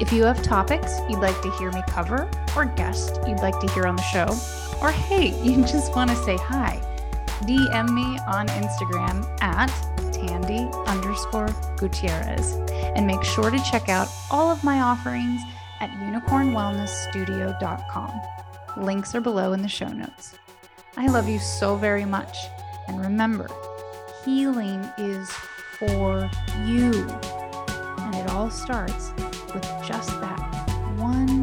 [0.00, 2.26] If you have topics you'd like to hear me cover,
[2.56, 4.34] or guests you'd like to hear on the show,
[4.80, 6.80] or hey, you just want to say hi,
[7.42, 9.70] DM me on Instagram at
[10.10, 12.54] Tandy underscore Gutierrez
[12.96, 15.42] and make sure to check out all of my offerings
[15.80, 18.20] at unicornwellnessstudio.com.
[18.78, 20.38] Links are below in the show notes.
[20.96, 22.38] I love you so very much.
[22.88, 23.48] And remember,
[24.26, 25.30] healing is
[25.78, 26.28] for
[26.64, 26.90] you.
[27.98, 29.12] And it all starts
[29.54, 30.40] with just that
[30.96, 31.35] one